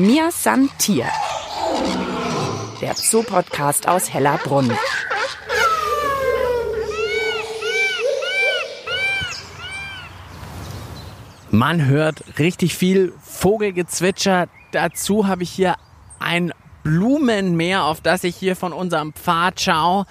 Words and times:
Mir 0.00 0.30
san 0.30 0.70
Tier. 0.78 1.04
Der 2.80 2.94
Zoo-Podcast 2.94 3.86
aus 3.86 4.10
Hellerbrunn. 4.10 4.72
Man 11.50 11.84
hört 11.84 12.38
richtig 12.38 12.76
viel 12.76 13.12
Vogelgezwitscher. 13.20 14.48
Dazu 14.72 15.26
habe 15.26 15.42
ich 15.42 15.50
hier 15.50 15.76
ein 16.18 16.54
Blumenmeer, 16.82 17.84
auf 17.84 18.00
das 18.00 18.24
ich 18.24 18.34
hier 18.36 18.56
von 18.56 18.72
unserem 18.72 19.12
Pfad 19.12 19.60
schaue. 19.60 20.06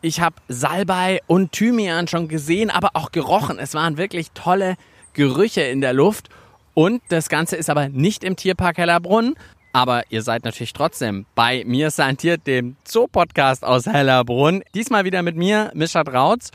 Ich 0.00 0.22
habe 0.22 0.36
Salbei 0.48 1.20
und 1.26 1.52
Thymian 1.52 2.08
schon 2.08 2.28
gesehen, 2.28 2.70
aber 2.70 2.92
auch 2.94 3.12
gerochen. 3.12 3.58
Es 3.58 3.74
waren 3.74 3.98
wirklich 3.98 4.30
tolle 4.30 4.76
Gerüche 5.12 5.60
in 5.60 5.82
der 5.82 5.92
Luft. 5.92 6.30
Und 6.74 7.02
das 7.08 7.28
Ganze 7.28 7.56
ist 7.56 7.70
aber 7.70 7.88
nicht 7.88 8.24
im 8.24 8.36
Tierpark 8.36 8.78
Hellerbrunn. 8.78 9.34
Aber 9.72 10.02
ihr 10.10 10.22
seid 10.22 10.44
natürlich 10.44 10.72
trotzdem 10.72 11.26
bei 11.34 11.64
Mir 11.66 11.90
Santiert, 11.90 12.46
dem 12.46 12.76
Zoo-Podcast 12.86 13.64
aus 13.64 13.86
Hellerbrunn. 13.86 14.62
Diesmal 14.74 15.04
wieder 15.04 15.22
mit 15.22 15.36
mir, 15.36 15.72
Mischa 15.74 16.02
Rautz. 16.02 16.50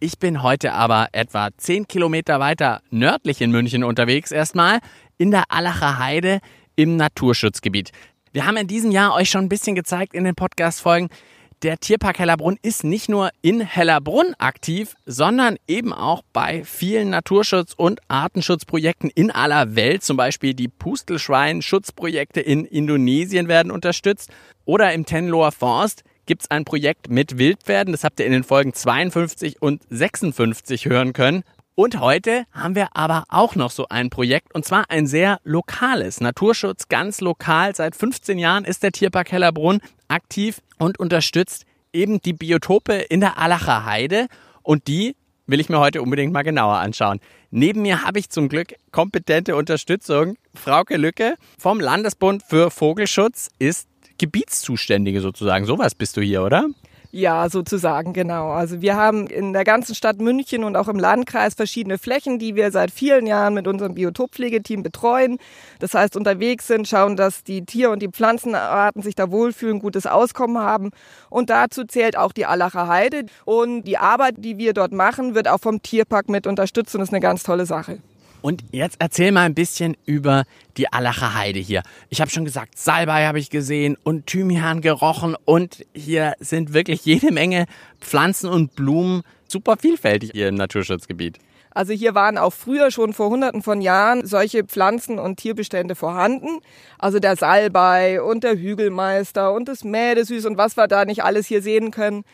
Ich 0.00 0.18
bin 0.18 0.42
heute 0.42 0.72
aber 0.72 1.08
etwa 1.12 1.50
10 1.56 1.86
Kilometer 1.86 2.40
weiter 2.40 2.80
nördlich 2.90 3.40
in 3.40 3.50
München 3.50 3.84
unterwegs 3.84 4.30
erstmal 4.32 4.80
in 5.18 5.30
der 5.30 5.44
Allacher 5.48 5.98
Heide 5.98 6.40
im 6.76 6.96
Naturschutzgebiet. 6.96 7.92
Wir 8.32 8.46
haben 8.46 8.56
in 8.56 8.66
diesem 8.66 8.90
Jahr 8.90 9.14
euch 9.14 9.30
schon 9.30 9.44
ein 9.44 9.48
bisschen 9.50 9.74
gezeigt 9.74 10.14
in 10.14 10.24
den 10.24 10.34
Podcast-Folgen, 10.34 11.10
der 11.62 11.78
Tierpark 11.78 12.18
Hellerbrunn 12.18 12.58
ist 12.62 12.82
nicht 12.82 13.08
nur 13.08 13.30
in 13.40 13.60
Hellerbrunn 13.60 14.34
aktiv, 14.38 14.96
sondern 15.06 15.56
eben 15.68 15.92
auch 15.92 16.22
bei 16.32 16.64
vielen 16.64 17.10
Naturschutz- 17.10 17.74
und 17.76 18.00
Artenschutzprojekten 18.08 19.10
in 19.10 19.30
aller 19.30 19.76
Welt. 19.76 20.02
Zum 20.02 20.16
Beispiel 20.16 20.54
die 20.54 20.68
Pustelschwein-Schutzprojekte 20.68 22.40
in 22.40 22.64
Indonesien 22.64 23.46
werden 23.46 23.70
unterstützt. 23.70 24.30
Oder 24.64 24.92
im 24.92 25.06
Tenloher 25.06 25.52
Forst 25.52 26.02
gibt 26.26 26.42
es 26.42 26.50
ein 26.50 26.64
Projekt 26.64 27.10
mit 27.10 27.38
Wildpferden. 27.38 27.92
Das 27.92 28.02
habt 28.02 28.18
ihr 28.18 28.26
in 28.26 28.32
den 28.32 28.44
Folgen 28.44 28.74
52 28.74 29.62
und 29.62 29.82
56 29.88 30.86
hören 30.86 31.12
können. 31.12 31.44
Und 31.74 32.00
heute 32.00 32.44
haben 32.52 32.74
wir 32.74 32.88
aber 32.94 33.24
auch 33.28 33.54
noch 33.54 33.70
so 33.70 33.86
ein 33.88 34.10
Projekt 34.10 34.54
und 34.54 34.64
zwar 34.64 34.90
ein 34.90 35.06
sehr 35.06 35.40
lokales. 35.42 36.20
Naturschutz 36.20 36.88
ganz 36.88 37.22
lokal. 37.22 37.74
Seit 37.74 37.96
15 37.96 38.38
Jahren 38.38 38.66
ist 38.66 38.82
der 38.82 38.92
Tierpark 38.92 39.32
Hellerbrunn 39.32 39.80
aktiv 40.06 40.60
und 40.78 41.00
unterstützt 41.00 41.64
eben 41.94 42.20
die 42.20 42.34
Biotope 42.34 42.92
in 42.92 43.20
der 43.20 43.38
Allacher 43.38 43.86
Heide 43.86 44.26
und 44.62 44.86
die 44.86 45.16
will 45.46 45.60
ich 45.60 45.70
mir 45.70 45.80
heute 45.80 46.02
unbedingt 46.02 46.34
mal 46.34 46.42
genauer 46.42 46.76
anschauen. 46.76 47.20
Neben 47.50 47.82
mir 47.82 48.02
habe 48.04 48.18
ich 48.18 48.28
zum 48.28 48.50
Glück 48.50 48.74
kompetente 48.90 49.56
Unterstützung. 49.56 50.36
Frauke 50.54 50.98
Lücke 50.98 51.36
vom 51.58 51.80
Landesbund 51.80 52.42
für 52.42 52.70
Vogelschutz 52.70 53.48
ist 53.58 53.88
Gebietszuständige 54.18 55.22
sozusagen. 55.22 55.64
Sowas 55.64 55.94
bist 55.94 56.18
du 56.18 56.20
hier, 56.20 56.42
oder? 56.42 56.66
Ja, 57.14 57.50
sozusagen, 57.50 58.14
genau. 58.14 58.52
Also 58.52 58.80
wir 58.80 58.96
haben 58.96 59.26
in 59.26 59.52
der 59.52 59.64
ganzen 59.64 59.94
Stadt 59.94 60.18
München 60.18 60.64
und 60.64 60.76
auch 60.76 60.88
im 60.88 60.98
Landkreis 60.98 61.52
verschiedene 61.52 61.98
Flächen, 61.98 62.38
die 62.38 62.54
wir 62.54 62.70
seit 62.70 62.90
vielen 62.90 63.26
Jahren 63.26 63.52
mit 63.52 63.66
unserem 63.68 63.92
Biotoppflegeteam 63.92 64.82
betreuen. 64.82 65.36
Das 65.78 65.92
heißt, 65.92 66.16
unterwegs 66.16 66.66
sind, 66.68 66.88
schauen, 66.88 67.16
dass 67.16 67.44
die 67.44 67.66
Tier- 67.66 67.90
und 67.90 68.00
die 68.00 68.08
Pflanzenarten 68.08 69.02
sich 69.02 69.14
da 69.14 69.30
wohlfühlen, 69.30 69.80
gutes 69.80 70.06
Auskommen 70.06 70.62
haben. 70.62 70.90
Und 71.28 71.50
dazu 71.50 71.84
zählt 71.84 72.16
auch 72.16 72.32
die 72.32 72.46
Allacher 72.46 72.88
Heide. 72.88 73.26
Und 73.44 73.82
die 73.82 73.98
Arbeit, 73.98 74.36
die 74.38 74.56
wir 74.56 74.72
dort 74.72 74.92
machen, 74.92 75.34
wird 75.34 75.48
auch 75.48 75.60
vom 75.60 75.82
Tierpark 75.82 76.30
mit 76.30 76.46
unterstützt 76.46 76.94
und 76.94 77.02
ist 77.02 77.12
eine 77.12 77.20
ganz 77.20 77.42
tolle 77.42 77.66
Sache. 77.66 77.98
Und 78.42 78.64
jetzt 78.72 78.96
erzähl 78.98 79.32
mal 79.32 79.46
ein 79.46 79.54
bisschen 79.54 79.96
über 80.04 80.44
die 80.76 80.92
Allacher 80.92 81.34
Heide 81.34 81.60
hier. 81.60 81.82
Ich 82.10 82.20
habe 82.20 82.30
schon 82.30 82.44
gesagt, 82.44 82.76
Salbei 82.76 83.26
habe 83.26 83.38
ich 83.38 83.50
gesehen 83.50 83.96
und 84.02 84.26
Thymian 84.26 84.80
gerochen 84.80 85.36
und 85.44 85.86
hier 85.94 86.34
sind 86.40 86.74
wirklich 86.74 87.04
jede 87.04 87.32
Menge 87.32 87.66
Pflanzen 88.00 88.50
und 88.50 88.74
Blumen 88.74 89.22
super 89.46 89.76
vielfältig 89.76 90.32
hier 90.32 90.48
im 90.48 90.56
Naturschutzgebiet. 90.56 91.38
Also 91.74 91.92
hier 91.94 92.14
waren 92.14 92.36
auch 92.36 92.52
früher 92.52 92.90
schon 92.90 93.12
vor 93.14 93.30
hunderten 93.30 93.62
von 93.62 93.80
Jahren 93.80 94.26
solche 94.26 94.64
Pflanzen- 94.64 95.18
und 95.18 95.36
Tierbestände 95.36 95.94
vorhanden. 95.94 96.60
Also 96.98 97.18
der 97.18 97.36
Salbei 97.36 98.20
und 98.20 98.44
der 98.44 98.58
Hügelmeister 98.58 99.54
und 99.54 99.68
das 99.68 99.84
Mädesüß 99.84 100.44
und 100.46 100.58
was 100.58 100.76
wir 100.76 100.86
da 100.86 101.04
nicht 101.04 101.24
alles 101.24 101.46
hier 101.46 101.62
sehen 101.62 101.90
können. 101.90 102.24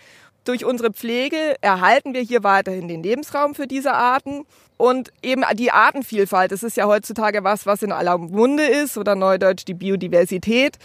Durch 0.49 0.65
unsere 0.65 0.91
Pflege 0.95 1.57
erhalten 1.61 2.15
wir 2.15 2.23
hier 2.23 2.43
weiterhin 2.43 2.89
den 2.89 3.03
Lebensraum 3.03 3.55
für 3.55 3.67
diese 3.67 3.93
Arten 3.93 4.47
und 4.79 5.13
eben 5.23 5.45
die 5.53 5.73
Artenvielfalt. 5.73 6.53
Das 6.53 6.63
ist 6.63 6.79
ja 6.79 6.87
heutzutage 6.87 7.45
was, 7.45 7.67
was 7.67 7.83
in 7.83 7.93
aller 7.93 8.17
Munde 8.17 8.65
ist 8.65 8.97
oder 8.97 9.15
neudeutsch 9.15 9.67
die 9.67 9.75
Biodiversität. 9.75 10.79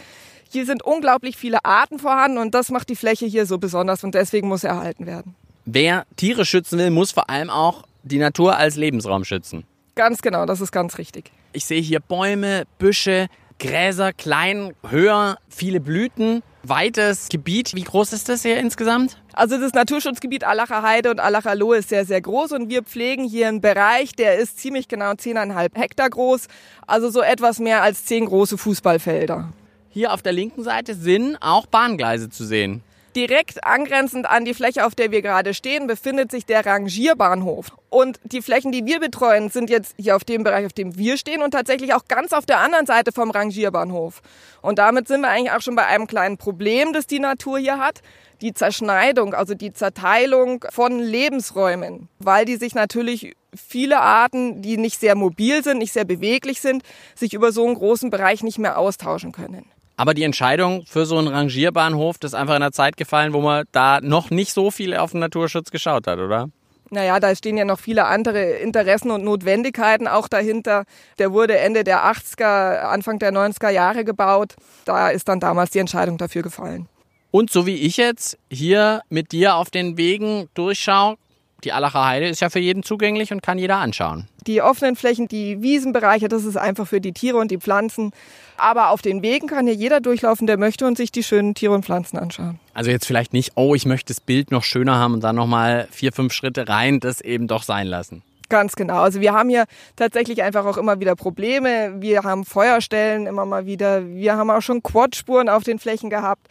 Hier 0.50 0.66
sind 0.66 0.82
unglaublich 0.82 1.38
viele 1.38 1.64
Arten 1.64 1.98
vorhanden 1.98 2.36
und 2.36 2.54
das 2.54 2.70
macht 2.70 2.90
die 2.90 2.94
Fläche 2.94 3.24
hier 3.24 3.46
so 3.46 3.56
besonders 3.56 4.04
und 4.04 4.14
deswegen 4.14 4.48
muss 4.48 4.64
erhalten 4.64 5.06
werden. 5.06 5.34
Wer 5.64 6.04
Tiere 6.16 6.44
schützen 6.44 6.78
will, 6.78 6.90
muss 6.90 7.12
vor 7.12 7.30
allem 7.30 7.48
auch 7.48 7.84
die 8.02 8.18
Natur 8.18 8.58
als 8.58 8.76
Lebensraum 8.76 9.24
schützen. 9.24 9.64
Ganz 9.94 10.20
genau, 10.20 10.44
das 10.44 10.60
ist 10.60 10.72
ganz 10.72 10.98
richtig. 10.98 11.32
Ich 11.54 11.64
sehe 11.64 11.80
hier 11.80 12.00
Bäume, 12.00 12.64
Büsche, 12.78 13.28
Gräser, 13.58 14.12
klein, 14.12 14.74
höher, 14.88 15.38
viele 15.48 15.80
Blüten 15.80 16.42
weites 16.62 17.28
Gebiet. 17.28 17.74
Wie 17.74 17.82
groß 17.82 18.12
ist 18.12 18.28
das 18.28 18.42
hier 18.42 18.58
insgesamt? 18.58 19.18
Also 19.32 19.58
das 19.58 19.72
Naturschutzgebiet 19.72 20.44
Allacher 20.44 20.82
Heide 20.82 21.10
und 21.10 21.20
Allacher 21.20 21.54
Lohe 21.54 21.78
ist 21.78 21.88
sehr, 21.88 22.04
sehr 22.04 22.20
groß 22.20 22.52
und 22.52 22.70
wir 22.70 22.82
pflegen 22.82 23.24
hier 23.24 23.48
einen 23.48 23.60
Bereich, 23.60 24.12
der 24.12 24.38
ist 24.38 24.58
ziemlich 24.58 24.88
genau 24.88 25.12
10,5 25.12 25.70
Hektar 25.74 26.10
groß, 26.10 26.46
also 26.86 27.10
so 27.10 27.20
etwas 27.20 27.58
mehr 27.58 27.82
als 27.82 28.04
10 28.06 28.26
große 28.26 28.58
Fußballfelder. 28.58 29.52
Hier 29.90 30.12
auf 30.12 30.22
der 30.22 30.32
linken 30.32 30.64
Seite 30.64 30.94
sind 30.94 31.36
auch 31.40 31.66
Bahngleise 31.66 32.30
zu 32.30 32.44
sehen. 32.44 32.82
Direkt 33.16 33.64
angrenzend 33.64 34.26
an 34.26 34.44
die 34.44 34.54
Fläche, 34.54 34.84
auf 34.84 34.96
der 34.96 35.12
wir 35.12 35.22
gerade 35.22 35.54
stehen, 35.54 35.86
befindet 35.86 36.32
sich 36.32 36.46
der 36.46 36.66
Rangierbahnhof. 36.66 37.68
Und 37.88 38.18
die 38.24 38.42
Flächen, 38.42 38.72
die 38.72 38.86
wir 38.86 38.98
betreuen, 38.98 39.50
sind 39.50 39.70
jetzt 39.70 39.94
hier 39.96 40.16
auf 40.16 40.24
dem 40.24 40.42
Bereich, 40.42 40.66
auf 40.66 40.72
dem 40.72 40.98
wir 40.98 41.16
stehen 41.16 41.40
und 41.40 41.52
tatsächlich 41.52 41.94
auch 41.94 42.06
ganz 42.08 42.32
auf 42.32 42.44
der 42.44 42.58
anderen 42.58 42.86
Seite 42.86 43.12
vom 43.12 43.30
Rangierbahnhof. 43.30 44.20
Und 44.62 44.80
damit 44.80 45.06
sind 45.06 45.20
wir 45.20 45.28
eigentlich 45.28 45.52
auch 45.52 45.60
schon 45.60 45.76
bei 45.76 45.86
einem 45.86 46.08
kleinen 46.08 46.38
Problem, 46.38 46.92
das 46.92 47.06
die 47.06 47.20
Natur 47.20 47.58
hier 47.58 47.78
hat. 47.78 48.00
Die 48.40 48.52
Zerschneidung, 48.52 49.32
also 49.32 49.54
die 49.54 49.72
Zerteilung 49.72 50.64
von 50.70 50.98
Lebensräumen, 50.98 52.08
weil 52.18 52.44
die 52.44 52.56
sich 52.56 52.74
natürlich 52.74 53.36
viele 53.54 54.00
Arten, 54.00 54.60
die 54.60 54.76
nicht 54.76 54.98
sehr 54.98 55.14
mobil 55.14 55.62
sind, 55.62 55.78
nicht 55.78 55.92
sehr 55.92 56.04
beweglich 56.04 56.60
sind, 56.60 56.82
sich 57.14 57.32
über 57.32 57.52
so 57.52 57.64
einen 57.64 57.76
großen 57.76 58.10
Bereich 58.10 58.42
nicht 58.42 58.58
mehr 58.58 58.76
austauschen 58.76 59.30
können. 59.30 59.70
Aber 59.96 60.14
die 60.14 60.24
Entscheidung 60.24 60.84
für 60.86 61.06
so 61.06 61.18
einen 61.18 61.28
Rangierbahnhof, 61.28 62.18
das 62.18 62.32
ist 62.32 62.34
einfach 62.34 62.56
in 62.56 62.62
einer 62.62 62.72
Zeit 62.72 62.96
gefallen, 62.96 63.32
wo 63.32 63.40
man 63.40 63.64
da 63.72 64.00
noch 64.00 64.30
nicht 64.30 64.52
so 64.52 64.70
viel 64.70 64.96
auf 64.96 65.12
den 65.12 65.20
Naturschutz 65.20 65.70
geschaut 65.70 66.06
hat, 66.06 66.18
oder? 66.18 66.48
Naja, 66.90 67.18
da 67.18 67.34
stehen 67.34 67.56
ja 67.56 67.64
noch 67.64 67.78
viele 67.78 68.04
andere 68.04 68.42
Interessen 68.42 69.10
und 69.10 69.24
Notwendigkeiten 69.24 70.06
auch 70.06 70.28
dahinter. 70.28 70.84
Der 71.18 71.32
wurde 71.32 71.58
Ende 71.58 71.82
der 71.82 72.04
80er, 72.04 72.80
Anfang 72.80 73.18
der 73.18 73.32
90er 73.32 73.70
Jahre 73.70 74.04
gebaut. 74.04 74.54
Da 74.84 75.08
ist 75.08 75.28
dann 75.28 75.40
damals 75.40 75.70
die 75.70 75.78
Entscheidung 75.78 76.18
dafür 76.18 76.42
gefallen. 76.42 76.88
Und 77.30 77.50
so 77.50 77.66
wie 77.66 77.74
ich 77.74 77.96
jetzt 77.96 78.38
hier 78.48 79.02
mit 79.08 79.32
dir 79.32 79.56
auf 79.56 79.70
den 79.70 79.96
Wegen 79.96 80.48
durchschaue, 80.54 81.16
die 81.64 81.72
Allacher 81.72 82.04
Heide 82.04 82.28
ist 82.28 82.40
ja 82.40 82.50
für 82.50 82.58
jeden 82.58 82.82
zugänglich 82.82 83.32
und 83.32 83.42
kann 83.42 83.58
jeder 83.58 83.78
anschauen. 83.78 84.28
Die 84.46 84.60
offenen 84.60 84.96
Flächen, 84.96 85.26
die 85.28 85.62
Wiesenbereiche, 85.62 86.28
das 86.28 86.44
ist 86.44 86.56
einfach 86.56 86.86
für 86.86 87.00
die 87.00 87.12
Tiere 87.12 87.38
und 87.38 87.50
die 87.50 87.58
Pflanzen. 87.58 88.12
Aber 88.56 88.90
auf 88.90 89.02
den 89.02 89.22
Wegen 89.22 89.46
kann 89.46 89.66
hier 89.66 89.74
jeder 89.74 90.00
durchlaufen, 90.00 90.46
der 90.46 90.58
möchte 90.58 90.86
und 90.86 90.96
sich 90.96 91.10
die 91.10 91.22
schönen 91.22 91.54
Tiere 91.54 91.72
und 91.72 91.84
Pflanzen 91.84 92.18
anschauen. 92.18 92.60
Also 92.74 92.90
jetzt 92.90 93.06
vielleicht 93.06 93.32
nicht, 93.32 93.52
oh, 93.56 93.74
ich 93.74 93.86
möchte 93.86 94.12
das 94.12 94.20
Bild 94.20 94.50
noch 94.50 94.62
schöner 94.62 94.96
haben 94.96 95.14
und 95.14 95.24
dann 95.24 95.36
nochmal 95.36 95.88
vier, 95.90 96.12
fünf 96.12 96.32
Schritte 96.32 96.68
rein, 96.68 97.00
das 97.00 97.20
eben 97.20 97.48
doch 97.48 97.62
sein 97.62 97.86
lassen. 97.86 98.22
Ganz 98.54 98.76
genau. 98.76 99.00
Also 99.00 99.20
wir 99.20 99.32
haben 99.32 99.48
hier 99.48 99.64
tatsächlich 99.96 100.44
einfach 100.44 100.64
auch 100.64 100.76
immer 100.76 101.00
wieder 101.00 101.16
Probleme. 101.16 102.00
Wir 102.00 102.22
haben 102.22 102.44
Feuerstellen 102.44 103.26
immer 103.26 103.44
mal 103.44 103.66
wieder. 103.66 104.06
Wir 104.06 104.36
haben 104.36 104.48
auch 104.48 104.60
schon 104.60 104.80
Quadspuren 104.80 105.48
auf 105.48 105.64
den 105.64 105.80
Flächen 105.80 106.08
gehabt. 106.08 106.46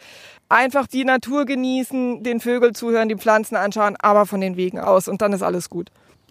Einfach 0.50 0.86
die 0.86 1.06
Natur 1.06 1.46
genießen, 1.46 2.22
den 2.22 2.40
Vögeln 2.40 2.74
zuhören, 2.74 3.08
die 3.08 3.16
Pflanzen 3.16 3.56
anschauen, 3.56 3.96
aber 3.98 4.26
von 4.26 4.42
den 4.42 4.58
Wegen 4.58 4.78
aus 4.78 5.08
und 5.08 5.22
dann 5.22 5.32
ist 5.32 5.40
alles 5.40 5.70
gut. 5.70 5.88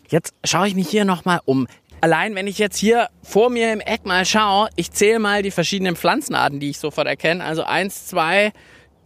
Jetzt 0.10 0.36
schaue 0.44 0.68
ich 0.68 0.76
mich 0.76 0.90
hier 0.90 1.06
nochmal 1.06 1.40
um. 1.46 1.66
Allein 2.02 2.36
wenn 2.36 2.46
ich 2.46 2.60
jetzt 2.60 2.78
hier 2.78 3.08
vor 3.24 3.50
mir 3.50 3.74
im 3.74 3.80
Eck 3.80 4.06
mal 4.06 4.26
schaue, 4.26 4.70
ich 4.76 4.92
zähle 4.92 5.18
mal 5.18 5.42
die 5.42 5.50
verschiedenen 5.50 5.96
Pflanzenarten, 5.96 6.60
die 6.60 6.70
ich 6.70 6.78
sofort 6.78 7.08
erkenne. 7.08 7.44
Also 7.44 7.64
eins, 7.64 8.06
zwei, 8.06 8.54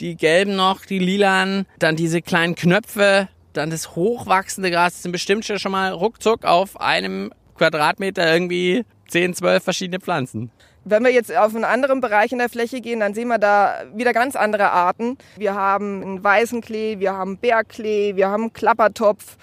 die 0.02 0.18
gelben 0.18 0.58
noch, 0.58 0.84
die 0.84 1.00
lilanen, 1.00 1.66
dann 1.80 1.96
diese 1.96 2.22
kleinen 2.22 2.56
Knöpfe, 2.56 3.30
dann 3.58 3.70
das 3.70 3.96
hochwachsende 3.96 4.72
Gras. 4.72 5.04
Sind 5.04 5.12
bestimmt 5.12 5.46
schon 5.46 5.72
mal 5.72 5.92
ruckzuck 5.92 6.46
auf 6.46 6.80
einem 6.80 7.32
Quadratmeter 7.58 8.32
irgendwie 8.32 8.86
10, 9.10 9.34
12 9.34 9.64
verschiedene 9.64 10.00
Pflanzen. 10.00 10.52
Wenn 10.86 11.04
wir 11.04 11.12
jetzt 11.12 11.36
auf 11.36 11.54
einen 11.54 11.66
anderen 11.66 12.00
Bereich 12.00 12.32
in 12.32 12.38
der 12.38 12.48
Fläche 12.48 12.80
gehen, 12.80 13.02
dann 13.02 13.14
sehen 13.14 13.28
wir 13.28 13.40
da 13.40 13.84
wieder 13.94 14.14
ganz 14.14 14.38
andere 14.38 14.72
Arten. 14.72 15.18
Wir 15.36 15.54
haben 15.54 16.02
einen 16.02 16.24
weißen 16.24 16.62
Klee, 16.62 17.00
wir 17.00 17.14
haben 17.14 17.38
Bergklee, 17.38 18.16
wir 18.16 18.30
haben 18.30 18.54
Klappertopf, 18.54 19.36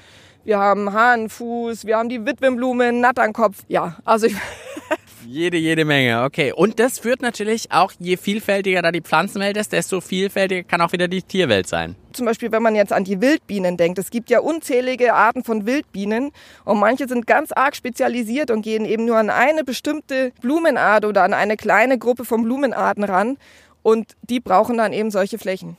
wir 0.45 0.59
haben 0.59 0.93
Hahnenfuß, 0.93 1.87
wir 1.87 1.97
haben 1.97 2.09
die 2.09 2.25
Witwenblume, 2.25 2.93
Natternkopf. 2.93 3.65
Ja, 3.69 3.97
also 4.05 4.27
ich 4.27 4.37
Jede, 5.27 5.57
jede 5.57 5.85
Menge, 5.85 6.23
okay. 6.25 6.53
Und 6.53 6.79
das 6.79 6.99
führt 6.99 7.23
natürlich 7.23 7.73
auch, 7.73 7.93
je 7.99 8.17
vielfältiger 8.17 8.83
da 8.83 8.93
die 8.93 9.01
Pflanzenwelt 9.01 9.57
ist, 9.57 9.73
desto 9.73 10.01
vielfältiger 10.01 10.63
kann 10.65 10.81
auch 10.81 10.93
wieder 10.93 11.09
die 11.09 11.23
Tierwelt 11.23 11.67
sein. 11.67 11.97
Zum 12.13 12.27
Beispiel, 12.27 12.53
wenn 12.53 12.63
man 12.63 12.75
jetzt 12.75 12.93
an 12.93 13.05
die 13.05 13.21
Wildbienen 13.21 13.77
denkt. 13.77 13.99
Es 13.99 14.11
gibt 14.11 14.29
ja 14.31 14.41
unzählige 14.41 15.15
Arten 15.15 15.43
von 15.43 15.67
Wildbienen 15.67 16.31
und 16.65 16.79
manche 16.79 17.09
sind 17.09 17.27
ganz 17.27 17.53
arg 17.53 17.75
spezialisiert 17.75 18.51
und 18.51 18.63
gehen 18.63 18.85
eben 18.85 19.07
nur 19.07 19.17
an 19.17 19.31
eine 19.31 19.65
bestimmte 19.65 20.33
Blumenart 20.41 21.05
oder 21.05 21.23
an 21.23 21.33
eine 21.33 21.57
kleine 21.57 21.99
Gruppe 21.99 22.25
von 22.25 22.43
Blumenarten 22.43 23.05
ran 23.05 23.39
und 23.83 24.17
die 24.23 24.41
brauchen 24.41 24.77
dann 24.77 24.93
eben 24.93 25.11
solche 25.11 25.39
Flächen. 25.39 25.77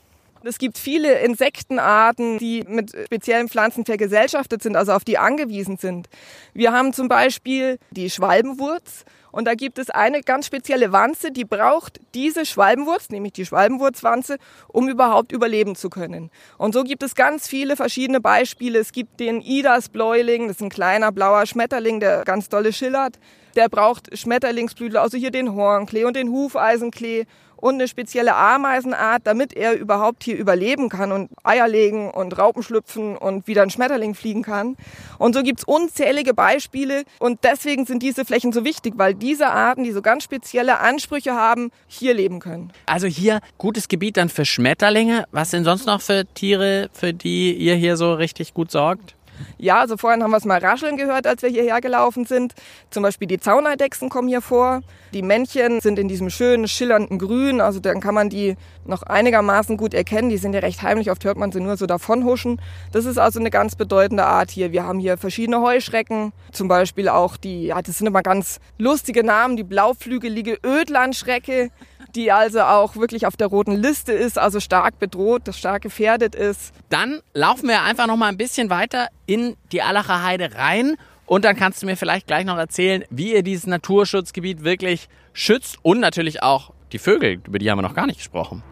Es 0.47 0.59
gibt 0.59 0.77
viele 0.77 1.21
Insektenarten, 1.21 2.37
die 2.37 2.63
mit 2.67 2.91
speziellen 2.91 3.49
Pflanzen 3.49 3.83
vergesellschaftet 3.83 4.61
sind, 4.61 4.75
also 4.75 4.91
auf 4.91 5.03
die 5.03 5.17
angewiesen 5.17 5.77
sind. 5.77 6.07
Wir 6.53 6.71
haben 6.71 6.93
zum 6.93 7.07
Beispiel 7.07 7.79
die 7.89 8.11
Schwalbenwurz. 8.11 9.05
Und 9.31 9.45
da 9.45 9.55
gibt 9.55 9.79
es 9.79 9.89
eine 9.89 10.21
ganz 10.21 10.45
spezielle 10.45 10.93
Wanze, 10.93 11.31
die 11.31 11.43
braucht 11.43 11.99
diese 12.13 12.45
Schwalbenwurz, 12.45 13.09
nämlich 13.09 13.33
die 13.33 13.45
Schwalbenwurzwanze, 13.45 14.37
um 14.69 14.87
überhaupt 14.87 15.33
überleben 15.33 15.75
zu 15.75 15.89
können. 15.89 16.29
Und 16.57 16.73
so 16.73 16.83
gibt 16.83 17.03
es 17.03 17.15
ganz 17.15 17.45
viele 17.45 17.75
verschiedene 17.75 18.21
Beispiele. 18.21 18.79
Es 18.79 18.93
gibt 18.93 19.19
den 19.19 19.41
Idas-Bläuling, 19.41 20.47
das 20.47 20.57
ist 20.57 20.61
ein 20.61 20.69
kleiner 20.69 21.11
blauer 21.11 21.45
Schmetterling, 21.47 21.99
der 21.99 22.23
ganz 22.23 22.47
dolle 22.47 22.71
schillert. 22.71 23.19
Der 23.57 23.67
braucht 23.67 24.17
Schmetterlingsblüten, 24.17 24.95
also 24.95 25.17
hier 25.17 25.31
den 25.31 25.53
Hornklee 25.53 26.05
und 26.05 26.15
den 26.15 26.29
Hufeisenklee 26.29 27.25
und 27.65 27.75
eine 27.75 27.87
spezielle 27.87 28.35
Ameisenart, 28.35 29.23
damit 29.25 29.51
er 29.53 29.73
überhaupt 29.73 30.23
hier 30.23 30.37
überleben 30.37 30.87
kann 30.87 31.11
und 31.11 31.31
Eier 31.43 31.67
legen 31.67 32.11
und 32.11 32.37
Raupen 32.37 32.61
schlüpfen 32.61 33.17
und 33.17 33.47
wieder 33.47 33.63
ein 33.63 33.71
Schmetterling 33.71 34.13
fliegen 34.13 34.43
kann. 34.43 34.77
Und 35.17 35.33
so 35.33 35.41
gibt's 35.41 35.63
unzählige 35.63 36.35
Beispiele 36.35 37.05
und 37.17 37.39
deswegen 37.43 37.87
sind 37.87 38.03
diese 38.03 38.23
Flächen 38.23 38.51
so 38.53 38.63
wichtig, 38.65 38.93
weil 38.97 39.15
diese 39.15 39.47
Arten, 39.47 39.83
die 39.83 39.93
so 39.93 40.03
ganz 40.03 40.23
spezielle 40.23 40.77
Ansprüche 40.79 41.33
haben, 41.33 41.71
hier 41.87 42.13
leben 42.13 42.39
können. 42.39 42.71
Also 42.85 43.07
hier 43.07 43.39
gutes 43.57 43.87
Gebiet 43.87 44.17
dann 44.17 44.29
für 44.29 44.45
Schmetterlinge. 44.45 45.25
Was 45.31 45.49
sind 45.49 45.63
sonst 45.63 45.87
noch 45.87 46.01
für 46.01 46.23
Tiere, 46.35 46.91
für 46.93 47.13
die 47.13 47.51
ihr 47.55 47.73
hier 47.73 47.97
so 47.97 48.13
richtig 48.13 48.53
gut 48.53 48.69
sorgt? 48.69 49.14
Ja, 49.57 49.79
also 49.79 49.97
vorhin 49.97 50.23
haben 50.23 50.31
wir 50.31 50.37
es 50.37 50.45
mal 50.45 50.59
rascheln 50.59 50.97
gehört, 50.97 51.27
als 51.27 51.41
wir 51.41 51.49
hierher 51.49 51.81
gelaufen 51.81 52.25
sind. 52.25 52.53
Zum 52.89 53.03
Beispiel 53.03 53.27
die 53.27 53.39
Zauneidechsen 53.39 54.09
kommen 54.09 54.27
hier 54.27 54.41
vor. 54.41 54.81
Die 55.13 55.21
Männchen 55.21 55.81
sind 55.81 55.97
in 55.97 56.07
diesem 56.07 56.29
schönen, 56.29 56.67
schillernden 56.67 57.19
Grün. 57.19 57.61
Also 57.61 57.79
dann 57.79 58.01
kann 58.01 58.13
man 58.13 58.29
die 58.29 58.55
noch 58.85 59.03
einigermaßen 59.03 59.77
gut 59.77 59.93
erkennen. 59.93 60.29
Die 60.29 60.37
sind 60.37 60.53
ja 60.53 60.59
recht 60.59 60.81
heimlich. 60.81 61.09
Oft 61.09 61.23
hört 61.23 61.37
man 61.37 61.51
sie 61.51 61.61
nur 61.61 61.77
so 61.77 61.85
davonhuschen. 61.85 62.61
Das 62.91 63.05
ist 63.05 63.17
also 63.17 63.39
eine 63.39 63.49
ganz 63.49 63.75
bedeutende 63.75 64.25
Art 64.25 64.51
hier. 64.51 64.71
Wir 64.71 64.83
haben 64.83 64.99
hier 64.99 65.17
verschiedene 65.17 65.61
Heuschrecken. 65.61 66.33
Zum 66.51 66.67
Beispiel 66.67 67.07
auch 67.07 67.37
die, 67.37 67.67
ja, 67.67 67.81
das 67.81 67.97
sind 67.97 68.07
immer 68.07 68.23
ganz 68.23 68.59
lustige 68.77 69.23
Namen. 69.23 69.55
Die 69.55 69.63
blauflügelige 69.63 70.59
Ödlandschrecke 70.65 71.71
die 72.15 72.31
also 72.31 72.61
auch 72.61 72.95
wirklich 72.95 73.25
auf 73.27 73.35
der 73.37 73.47
roten 73.47 73.75
Liste 73.75 74.13
ist, 74.13 74.37
also 74.37 74.59
stark 74.59 74.99
bedroht, 74.99 75.43
stark 75.53 75.83
gefährdet 75.83 76.35
ist. 76.35 76.73
Dann 76.89 77.21
laufen 77.33 77.67
wir 77.67 77.83
einfach 77.83 78.07
noch 78.07 78.17
mal 78.17 78.27
ein 78.27 78.37
bisschen 78.37 78.69
weiter 78.69 79.09
in 79.25 79.55
die 79.71 79.81
Allacher 79.81 80.23
Heide 80.23 80.55
rein 80.55 80.95
und 81.25 81.43
dann 81.43 81.55
kannst 81.55 81.81
du 81.81 81.85
mir 81.85 81.97
vielleicht 81.97 82.27
gleich 82.27 82.45
noch 82.45 82.57
erzählen, 82.57 83.03
wie 83.09 83.33
ihr 83.33 83.43
dieses 83.43 83.67
Naturschutzgebiet 83.67 84.63
wirklich 84.63 85.09
schützt 85.33 85.77
und 85.81 85.99
natürlich 85.99 86.43
auch 86.43 86.71
die 86.91 86.99
Vögel, 86.99 87.41
über 87.45 87.59
die 87.59 87.69
haben 87.69 87.79
wir 87.79 87.83
noch 87.83 87.95
gar 87.95 88.05
nicht 88.05 88.17
gesprochen. 88.17 88.63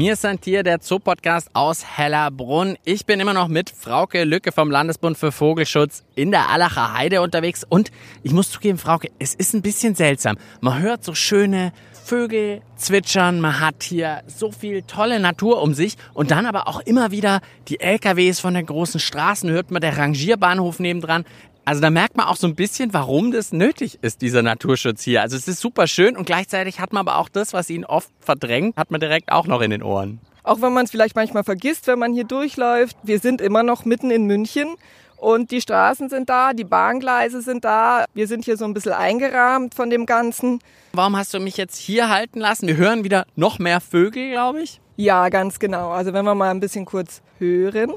Mir 0.00 0.14
ist 0.14 0.24
ein 0.24 0.40
Tier, 0.40 0.62
der 0.62 0.80
Zoopodcast 0.80 1.50
aus 1.52 1.84
Hellerbrunn. 1.84 2.78
Ich 2.84 3.04
bin 3.04 3.20
immer 3.20 3.34
noch 3.34 3.48
mit 3.48 3.68
Frauke 3.68 4.24
Lücke 4.24 4.50
vom 4.50 4.70
Landesbund 4.70 5.18
für 5.18 5.30
Vogelschutz 5.30 6.04
in 6.14 6.30
der 6.30 6.48
Allacher 6.48 6.94
Heide 6.94 7.20
unterwegs. 7.20 7.66
Und 7.68 7.90
ich 8.22 8.32
muss 8.32 8.50
zugeben, 8.50 8.78
Frauke, 8.78 9.10
es 9.18 9.34
ist 9.34 9.52
ein 9.52 9.60
bisschen 9.60 9.94
seltsam. 9.94 10.38
Man 10.62 10.80
hört 10.80 11.04
so 11.04 11.14
schöne 11.14 11.74
Vögel 12.02 12.62
zwitschern, 12.76 13.40
man 13.40 13.60
hat 13.60 13.82
hier 13.82 14.22
so 14.26 14.50
viel 14.50 14.82
tolle 14.84 15.20
Natur 15.20 15.60
um 15.60 15.74
sich 15.74 15.98
und 16.14 16.30
dann 16.30 16.46
aber 16.46 16.66
auch 16.66 16.80
immer 16.80 17.10
wieder 17.10 17.42
die 17.68 17.80
LKWs 17.80 18.40
von 18.40 18.54
den 18.54 18.64
großen 18.64 19.00
Straßen, 19.00 19.50
hört 19.50 19.70
man 19.70 19.82
der 19.82 19.98
Rangierbahnhof 19.98 20.80
nebendran. 20.80 21.26
Also 21.64 21.80
da 21.80 21.90
merkt 21.90 22.16
man 22.16 22.26
auch 22.26 22.36
so 22.36 22.46
ein 22.46 22.54
bisschen, 22.54 22.92
warum 22.92 23.32
das 23.32 23.52
nötig 23.52 23.98
ist, 24.02 24.22
dieser 24.22 24.42
Naturschutz 24.42 25.02
hier. 25.02 25.22
Also 25.22 25.36
es 25.36 25.46
ist 25.46 25.60
super 25.60 25.86
schön 25.86 26.16
und 26.16 26.24
gleichzeitig 26.24 26.80
hat 26.80 26.92
man 26.92 27.06
aber 27.06 27.18
auch 27.18 27.28
das, 27.28 27.52
was 27.52 27.70
ihn 27.70 27.84
oft 27.84 28.10
verdrängt, 28.20 28.76
hat 28.76 28.90
man 28.90 29.00
direkt 29.00 29.30
auch 29.30 29.46
noch 29.46 29.60
in 29.60 29.70
den 29.70 29.82
Ohren. 29.82 30.20
Auch 30.42 30.62
wenn 30.62 30.72
man 30.72 30.84
es 30.84 30.90
vielleicht 30.90 31.16
manchmal 31.16 31.44
vergisst, 31.44 31.86
wenn 31.86 31.98
man 31.98 32.12
hier 32.12 32.24
durchläuft. 32.24 32.96
Wir 33.02 33.18
sind 33.18 33.40
immer 33.40 33.62
noch 33.62 33.84
mitten 33.84 34.10
in 34.10 34.24
München 34.24 34.68
und 35.16 35.50
die 35.50 35.60
Straßen 35.60 36.08
sind 36.08 36.30
da, 36.30 36.54
die 36.54 36.64
Bahngleise 36.64 37.42
sind 37.42 37.64
da. 37.64 38.06
Wir 38.14 38.26
sind 38.26 38.46
hier 38.46 38.56
so 38.56 38.64
ein 38.64 38.72
bisschen 38.72 38.92
eingerahmt 38.92 39.74
von 39.74 39.90
dem 39.90 40.06
Ganzen. 40.06 40.60
Warum 40.94 41.16
hast 41.16 41.34
du 41.34 41.40
mich 41.40 41.58
jetzt 41.58 41.76
hier 41.76 42.08
halten 42.08 42.40
lassen? 42.40 42.66
Wir 42.66 42.76
hören 42.76 43.04
wieder 43.04 43.26
noch 43.36 43.58
mehr 43.58 43.80
Vögel, 43.80 44.30
glaube 44.30 44.62
ich. 44.62 44.80
Ja, 44.96 45.28
ganz 45.28 45.58
genau. 45.58 45.90
Also 45.90 46.14
wenn 46.14 46.24
wir 46.24 46.34
mal 46.34 46.50
ein 46.50 46.60
bisschen 46.60 46.86
kurz 46.86 47.20
hören. 47.38 47.92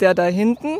Der 0.00 0.14
da 0.14 0.24
hinten, 0.24 0.78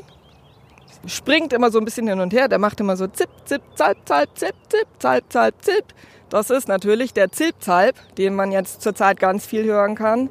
springt 1.07 1.53
immer 1.53 1.71
so 1.71 1.79
ein 1.79 1.85
bisschen 1.85 2.07
hin 2.07 2.21
und 2.21 2.33
her. 2.33 2.49
Der 2.49 2.59
macht 2.59 2.81
immer 2.81 2.97
so 2.97 3.07
zip, 3.07 3.31
zip, 3.45 3.63
zalp, 3.75 3.99
zalp, 4.05 4.31
zip, 4.37 4.55
zip, 4.69 4.87
zalp, 4.99 5.25
zalp, 5.29 5.55
zip. 5.63 5.85
Das 6.29 6.51
ist 6.51 6.69
natürlich 6.69 7.13
der 7.13 7.33
Zilpzalp, 7.33 7.97
den 8.17 8.35
man 8.35 8.53
jetzt 8.53 8.83
zurzeit 8.83 9.19
ganz 9.19 9.45
viel 9.45 9.65
hören 9.65 9.97
kann. 9.97 10.31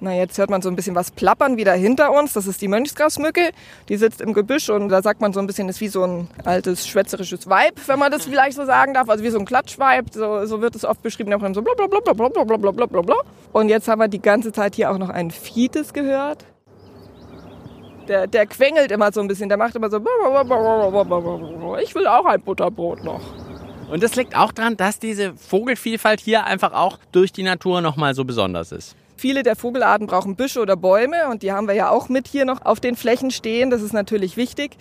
Na, 0.00 0.12
jetzt 0.12 0.36
hört 0.38 0.50
man 0.50 0.60
so 0.60 0.68
ein 0.68 0.76
bisschen 0.76 0.94
was 0.94 1.10
plappern 1.10 1.56
wieder 1.56 1.72
hinter 1.72 2.12
uns. 2.12 2.34
Das 2.34 2.46
ist 2.46 2.60
die 2.60 2.68
Mönchsgrasmücke. 2.68 3.50
Die 3.88 3.96
sitzt 3.96 4.20
im 4.20 4.34
Gebüsch 4.34 4.68
und 4.68 4.88
da 4.90 5.02
sagt 5.02 5.20
man 5.20 5.32
so 5.32 5.40
ein 5.40 5.46
bisschen, 5.46 5.68
ist 5.68 5.80
wie 5.80 5.88
so 5.88 6.04
ein 6.04 6.28
altes 6.44 6.86
schwätzerisches 6.86 7.48
Weib, 7.48 7.80
wenn 7.86 7.98
man 7.98 8.12
das 8.12 8.24
vielleicht 8.26 8.56
so 8.56 8.66
sagen 8.66 8.92
darf. 8.94 9.08
Also 9.08 9.24
wie 9.24 9.30
so 9.30 9.38
ein 9.38 9.46
Klatschweib. 9.46 10.12
So, 10.12 10.44
so 10.46 10.60
wird 10.60 10.76
es 10.76 10.84
oft 10.84 11.02
beschrieben. 11.02 11.32
So 11.54 11.62
blablabla. 11.62 13.14
Und 13.52 13.68
jetzt 13.68 13.88
haben 13.88 14.00
wir 14.00 14.08
die 14.08 14.20
ganze 14.20 14.52
Zeit 14.52 14.74
hier 14.74 14.90
auch 14.90 14.98
noch 14.98 15.10
ein 15.10 15.30
Fietes 15.30 15.92
gehört 15.92 16.44
der, 18.08 18.26
der 18.26 18.46
quengelt 18.46 18.90
immer 18.90 19.12
so 19.12 19.20
ein 19.20 19.28
bisschen, 19.28 19.48
der 19.48 19.58
macht 19.58 19.74
immer 19.74 19.90
so, 19.90 19.98
ich 21.82 21.94
will 21.94 22.06
auch 22.06 22.24
ein 22.24 22.40
Butterbrot 22.40 23.04
noch. 23.04 23.20
Und 23.90 24.02
das 24.02 24.16
liegt 24.16 24.36
auch 24.36 24.52
daran, 24.52 24.76
dass 24.76 24.98
diese 24.98 25.34
Vogelvielfalt 25.34 26.20
hier 26.20 26.44
einfach 26.44 26.72
auch 26.72 26.98
durch 27.12 27.32
die 27.32 27.42
Natur 27.42 27.80
nochmal 27.80 28.14
so 28.14 28.24
besonders 28.24 28.72
ist. 28.72 28.96
Viele 29.16 29.42
der 29.42 29.56
Vogelarten 29.56 30.06
brauchen 30.06 30.36
Büsche 30.36 30.60
oder 30.60 30.76
Bäume 30.76 31.28
und 31.30 31.42
die 31.42 31.52
haben 31.52 31.68
wir 31.68 31.74
ja 31.74 31.90
auch 31.90 32.08
mit 32.08 32.26
hier 32.26 32.44
noch 32.44 32.64
auf 32.64 32.80
den 32.80 32.96
Flächen 32.96 33.30
stehen. 33.30 33.70
Das 33.70 33.82
ist 33.82 33.92
natürlich 33.92 34.36
wichtig. 34.36 34.76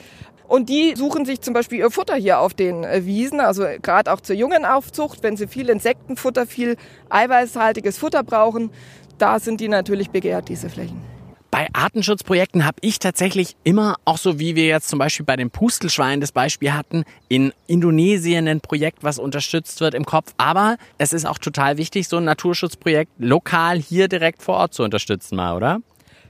Und 0.47 0.69
die 0.69 0.95
suchen 0.95 1.25
sich 1.25 1.41
zum 1.41 1.53
Beispiel 1.53 1.79
ihr 1.79 1.91
Futter 1.91 2.15
hier 2.15 2.39
auf 2.39 2.53
den 2.53 2.83
äh, 2.83 3.05
Wiesen, 3.05 3.39
also 3.39 3.65
gerade 3.81 4.11
auch 4.11 4.21
zur 4.21 4.35
jungen 4.35 4.65
Aufzucht, 4.65 5.23
wenn 5.23 5.37
sie 5.37 5.47
viel 5.47 5.69
Insektenfutter, 5.69 6.45
viel 6.45 6.75
eiweißhaltiges 7.09 7.97
Futter 7.97 8.23
brauchen, 8.23 8.71
da 9.17 9.39
sind 9.39 9.61
die 9.61 9.69
natürlich 9.69 10.09
begehrt, 10.09 10.49
diese 10.49 10.69
Flächen. 10.69 11.12
Bei 11.53 11.67
Artenschutzprojekten 11.71 12.65
habe 12.65 12.77
ich 12.81 12.97
tatsächlich 12.97 13.55
immer, 13.63 13.97
auch 14.05 14.17
so 14.17 14.39
wie 14.39 14.55
wir 14.55 14.65
jetzt 14.65 14.87
zum 14.87 14.97
Beispiel 14.97 15.23
bei 15.23 15.35
den 15.35 15.51
Pustelschweinen 15.51 16.19
das 16.19 16.31
Beispiel 16.31 16.73
hatten, 16.73 17.03
in 17.27 17.53
Indonesien 17.67 18.47
ein 18.47 18.59
Projekt, 18.59 19.03
was 19.03 19.19
unterstützt 19.19 19.79
wird 19.79 19.93
im 19.93 20.03
Kopf. 20.03 20.33
Aber 20.37 20.77
es 20.97 21.13
ist 21.13 21.27
auch 21.27 21.37
total 21.37 21.77
wichtig, 21.77 22.07
so 22.07 22.17
ein 22.17 22.23
Naturschutzprojekt 22.23 23.11
lokal 23.19 23.77
hier 23.77 24.07
direkt 24.07 24.41
vor 24.41 24.55
Ort 24.55 24.73
zu 24.73 24.81
unterstützen 24.81 25.35
mal, 25.35 25.55
oder? 25.55 25.77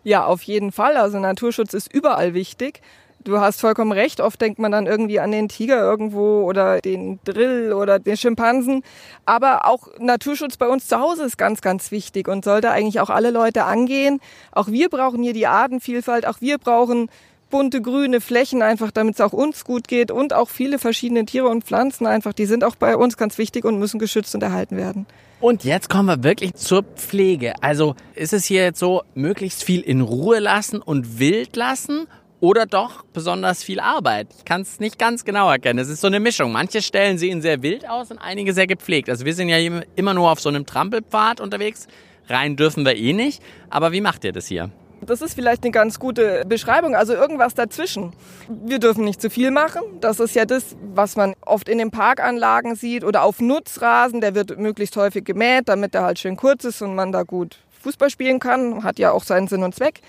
Ja, 0.03 0.25
auf 0.25 0.43
jeden 0.43 0.73
Fall. 0.73 0.97
Also 0.97 1.17
Naturschutz 1.19 1.73
ist 1.73 1.93
überall 1.93 2.33
wichtig. 2.33 2.81
Du 3.23 3.39
hast 3.39 3.61
vollkommen 3.61 3.91
recht. 3.91 4.19
Oft 4.19 4.41
denkt 4.41 4.59
man 4.59 4.71
dann 4.71 4.85
irgendwie 4.85 5.19
an 5.19 5.31
den 5.31 5.47
Tiger 5.47 5.79
irgendwo 5.79 6.43
oder 6.43 6.81
den 6.81 7.19
Drill 7.23 7.71
oder 7.73 7.99
den 7.99 8.17
Schimpansen. 8.17 8.83
Aber 9.25 9.65
auch 9.65 9.87
Naturschutz 9.99 10.57
bei 10.57 10.67
uns 10.67 10.87
zu 10.87 10.99
Hause 10.99 11.23
ist 11.23 11.37
ganz, 11.37 11.61
ganz 11.61 11.91
wichtig 11.91 12.27
und 12.27 12.43
sollte 12.43 12.71
eigentlich 12.71 12.99
auch 12.99 13.09
alle 13.09 13.31
Leute 13.31 13.63
angehen. 13.63 14.19
Auch 14.51 14.67
wir 14.67 14.89
brauchen 14.89 15.23
hier 15.23 15.33
die 15.33 15.47
Artenvielfalt. 15.47 16.27
Auch 16.27 16.41
wir 16.41 16.57
brauchen 16.57 17.09
bunte 17.49 17.81
grüne 17.83 18.19
Flächen 18.19 18.63
einfach, 18.63 18.89
damit 18.89 19.13
es 19.13 19.21
auch 19.21 19.31
uns 19.31 19.63
gut 19.63 19.87
geht 19.87 20.09
und 20.09 20.33
auch 20.33 20.49
viele 20.49 20.79
verschiedene 20.79 21.23
Tiere 21.25 21.47
und 21.47 21.63
Pflanzen 21.63 22.07
einfach. 22.07 22.33
Die 22.33 22.47
sind 22.47 22.63
auch 22.63 22.75
bei 22.75 22.97
uns 22.97 23.15
ganz 23.15 23.37
wichtig 23.37 23.63
und 23.63 23.77
müssen 23.77 23.99
geschützt 23.99 24.33
und 24.33 24.41
erhalten 24.41 24.75
werden. 24.75 25.05
Und 25.39 25.63
jetzt 25.63 25.87
kommen 25.87 26.07
wir 26.07 26.23
wirklich 26.23 26.55
zur 26.55 26.81
Pflege. 26.81 27.53
Also 27.61 27.95
ist 28.15 28.33
es 28.33 28.45
hier 28.45 28.63
jetzt 28.63 28.79
so, 28.79 29.03
möglichst 29.13 29.63
viel 29.63 29.81
in 29.81 30.01
Ruhe 30.01 30.39
lassen 30.39 30.81
und 30.81 31.19
wild 31.19 31.55
lassen 31.55 32.07
oder 32.43 32.65
doch 32.65 33.05
besonders 33.13 33.63
viel 33.63 33.79
Arbeit. 33.79 34.27
Ich 34.37 34.43
kann 34.43 34.63
es 34.63 34.81
nicht 34.81 34.99
ganz 34.99 35.23
genau 35.23 35.49
erkennen. 35.49 35.79
Es 35.79 35.87
ist 35.87 36.01
so 36.01 36.07
eine 36.07 36.19
Mischung. 36.19 36.51
Manche 36.51 36.81
Stellen 36.81 37.17
sehen 37.17 37.41
sehr 37.41 37.63
wild 37.63 37.87
aus 37.87 38.11
und 38.11 38.17
einige 38.17 38.51
sehr 38.51 38.67
gepflegt. 38.67 39.09
Also 39.09 39.23
wir 39.23 39.33
sind 39.33 39.47
ja 39.47 39.55
immer 39.95 40.13
nur 40.13 40.29
auf 40.29 40.41
so 40.41 40.49
einem 40.49 40.65
Trampelpfad 40.65 41.39
unterwegs. 41.39 41.87
Rein 42.27 42.57
dürfen 42.57 42.85
wir 42.85 42.97
eh 42.97 43.13
nicht. 43.13 43.41
Aber 43.69 43.93
wie 43.93 44.01
macht 44.01 44.25
ihr 44.25 44.33
das 44.33 44.47
hier? 44.47 44.71
Das 44.99 45.21
ist 45.21 45.35
vielleicht 45.35 45.63
eine 45.63 45.71
ganz 45.71 45.99
gute 45.99 46.43
Beschreibung, 46.45 46.95
also 46.95 47.13
irgendwas 47.13 47.53
dazwischen. 47.53 48.11
Wir 48.49 48.79
dürfen 48.79 49.05
nicht 49.05 49.21
zu 49.21 49.29
viel 49.29 49.49
machen. 49.49 49.81
Das 50.01 50.19
ist 50.19 50.35
ja 50.35 50.43
das, 50.43 50.75
was 50.93 51.15
man 51.15 51.35
oft 51.45 51.69
in 51.69 51.77
den 51.77 51.91
Parkanlagen 51.91 52.75
sieht 52.75 53.05
oder 53.05 53.23
auf 53.23 53.39
Nutzrasen. 53.39 54.19
Der 54.19 54.35
wird 54.35 54.59
möglichst 54.59 54.97
häufig 54.97 55.23
gemäht, 55.23 55.69
damit 55.69 55.93
der 55.93 56.03
halt 56.03 56.19
schön 56.19 56.35
kurz 56.35 56.65
ist 56.65 56.81
und 56.81 56.93
man 56.93 57.13
da 57.13 57.23
gut 57.23 57.59
Fußball 57.83 58.09
spielen 58.09 58.39
kann. 58.39 58.83
Hat 58.83 58.99
ja 58.99 59.11
auch 59.11 59.23
seinen 59.23 59.47
Sinn 59.47 59.63
und 59.63 59.73
Zweck. 59.73 60.01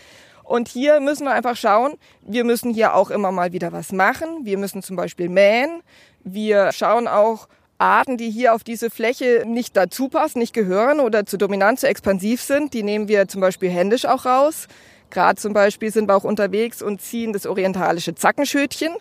Und 0.44 0.68
hier 0.68 1.00
müssen 1.00 1.24
wir 1.24 1.32
einfach 1.32 1.56
schauen, 1.56 1.94
wir 2.20 2.44
müssen 2.44 2.72
hier 2.72 2.94
auch 2.94 3.10
immer 3.10 3.32
mal 3.32 3.52
wieder 3.52 3.72
was 3.72 3.92
machen. 3.92 4.44
Wir 4.44 4.58
müssen 4.58 4.82
zum 4.82 4.94
Beispiel 4.94 5.28
mähen. 5.28 5.82
Wir 6.22 6.70
schauen 6.72 7.08
auch, 7.08 7.48
Arten, 7.78 8.16
die 8.16 8.30
hier 8.30 8.54
auf 8.54 8.62
diese 8.62 8.88
Fläche 8.88 9.42
nicht 9.46 9.76
dazu 9.76 10.08
passen, 10.08 10.38
nicht 10.38 10.54
gehören 10.54 11.00
oder 11.00 11.26
zu 11.26 11.36
dominant, 11.36 11.80
zu 11.80 11.88
expansiv 11.88 12.40
sind, 12.40 12.72
die 12.72 12.82
nehmen 12.82 13.08
wir 13.08 13.26
zum 13.26 13.40
Beispiel 13.40 13.68
händisch 13.68 14.06
auch 14.06 14.24
raus. 14.24 14.68
Gerade 15.10 15.40
zum 15.40 15.52
Beispiel 15.52 15.92
sind 15.92 16.08
wir 16.08 16.16
auch 16.16 16.24
unterwegs 16.24 16.82
und 16.82 17.00
ziehen 17.00 17.32
das 17.32 17.46
orientalische 17.46 18.14
Zackenschötchen, 18.14 18.94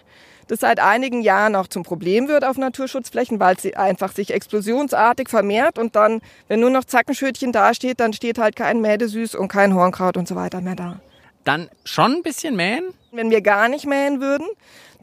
das 0.47 0.59
seit 0.59 0.79
einigen 0.79 1.21
Jahren 1.21 1.55
auch 1.55 1.67
zum 1.67 1.83
Problem 1.83 2.27
wird 2.27 2.43
auf 2.43 2.57
Naturschutzflächen, 2.57 3.39
weil 3.39 3.59
sie 3.59 3.75
einfach 3.75 4.11
sich 4.11 4.33
explosionsartig 4.33 5.29
vermehrt 5.29 5.77
und 5.79 5.95
dann, 5.95 6.21
wenn 6.47 6.59
nur 6.59 6.69
noch 6.69 6.83
Zackenschötchen 6.83 7.51
dasteht, 7.51 7.99
dann 7.99 8.13
steht 8.13 8.37
halt 8.37 8.55
kein 8.55 8.81
Mädesüß 8.81 9.35
und 9.35 9.47
kein 9.47 9.73
Hornkraut 9.75 10.17
und 10.17 10.27
so 10.27 10.35
weiter 10.35 10.61
mehr 10.61 10.75
da. 10.75 10.99
Dann 11.43 11.69
schon 11.83 12.13
ein 12.13 12.23
bisschen 12.23 12.55
mähen? 12.55 12.93
Wenn 13.11 13.29
wir 13.29 13.41
gar 13.41 13.69
nicht 13.69 13.85
mähen 13.85 14.21
würden, 14.21 14.47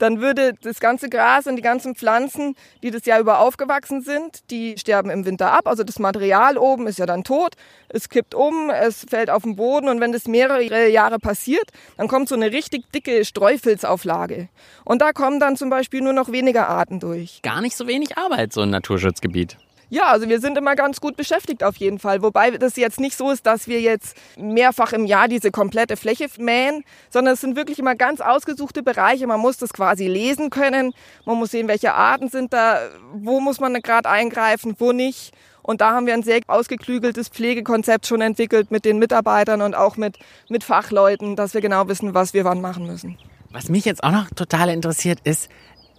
dann 0.01 0.21
würde 0.21 0.55
das 0.63 0.81
ganze 0.81 1.09
Gras 1.09 1.47
und 1.47 1.57
die 1.57 1.63
ganzen 1.63 1.95
Pflanzen, 1.95 2.57
die 2.83 2.91
das 2.91 3.05
Jahr 3.05 3.21
über 3.21 3.41
aufgewachsen 3.41 4.01
sind, 4.01 4.51
die 4.51 4.77
sterben 4.79 5.11
im 5.11 5.27
Winter 5.27 5.53
ab. 5.53 5.67
Also 5.67 5.85
das 5.85 5.99
Material 5.99 6.57
oben 6.57 6.87
ist 6.87 6.99
ja 6.99 7.07
dann 7.07 7.23
tot, 7.23 7.55
es 7.89 8.09
kippt 8.09 8.35
um, 8.35 8.71
es 8.71 9.05
fällt 9.09 9.31
auf 9.31 9.43
den 9.43 9.57
Boden 9.57 9.89
und 9.89 10.01
wenn 10.01 10.13
das 10.13 10.27
mehrere 10.27 10.89
Jahre 10.89 11.19
passiert, 11.19 11.71
dann 11.99 12.09
kommt 12.09 12.29
so 12.29 12.35
eine 12.35 12.51
richtig 12.51 12.91
dicke 12.93 13.25
Streufilzauflage. 13.25 14.49
Und 14.85 15.03
da 15.03 15.13
kommen 15.13 15.39
dann 15.39 15.57
zum 15.57 15.71
Beispiel 15.71 16.01
nur 16.01 16.15
noch 16.15 16.33
weniger 16.33 16.69
Arten 16.69 16.99
durch. 16.99 17.41
Gar 17.43 17.61
nicht 17.61 17.77
so 17.77 17.87
wenig 17.87 18.17
Arbeit, 18.17 18.53
so 18.53 18.63
ein 18.63 18.71
Naturschutzgebiet. 18.71 19.59
Ja, 19.93 20.05
also 20.05 20.29
wir 20.29 20.41
sind 20.41 20.57
immer 20.57 20.77
ganz 20.77 21.01
gut 21.01 21.17
beschäftigt 21.17 21.65
auf 21.65 21.77
jeden 21.77 21.99
Fall. 21.99 22.23
Wobei 22.23 22.53
das 22.53 22.77
jetzt 22.77 23.01
nicht 23.01 23.17
so 23.17 23.31
ist, 23.31 23.45
dass 23.45 23.67
wir 23.67 23.81
jetzt 23.81 24.17
mehrfach 24.39 24.93
im 24.93 25.05
Jahr 25.05 25.27
diese 25.27 25.51
komplette 25.51 25.97
Fläche 25.97 26.29
mähen, 26.39 26.85
sondern 27.11 27.35
es 27.35 27.41
sind 27.41 27.57
wirklich 27.57 27.81
immer 27.81 27.97
ganz 27.97 28.21
ausgesuchte 28.21 28.85
Bereiche. 28.85 29.27
Man 29.27 29.41
muss 29.41 29.59
das 29.59 29.73
quasi 29.73 30.07
lesen 30.07 30.49
können. 30.49 30.95
Man 31.27 31.39
muss 31.39 31.51
sehen, 31.51 31.67
welche 31.67 31.93
Arten 31.93 32.29
sind 32.29 32.53
da, 32.53 32.79
wo 33.13 33.41
muss 33.41 33.59
man 33.59 33.75
gerade 33.75 34.09
eingreifen, 34.09 34.77
wo 34.79 34.93
nicht. 34.93 35.33
Und 35.63 35.81
da 35.81 35.91
haben 35.91 36.07
wir 36.07 36.15
ein 36.15 36.23
sehr 36.23 36.41
ausgeklügeltes 36.47 37.29
Pflegekonzept 37.29 38.07
schon 38.07 38.21
entwickelt 38.21 38.71
mit 38.71 38.85
den 38.85 38.99
Mitarbeitern 38.99 39.61
und 39.61 39.75
auch 39.75 39.97
mit, 39.97 40.19
mit 40.49 40.63
Fachleuten, 40.63 41.35
dass 41.35 41.53
wir 41.53 41.61
genau 41.61 41.89
wissen, 41.89 42.15
was 42.15 42.33
wir 42.33 42.45
wann 42.45 42.61
machen 42.61 42.87
müssen. 42.87 43.19
Was 43.53 43.69
mich 43.69 43.85
jetzt 43.85 44.05
auch 44.05 44.13
noch 44.13 44.31
total 44.31 44.69
interessiert 44.69 45.19
ist, 45.25 45.51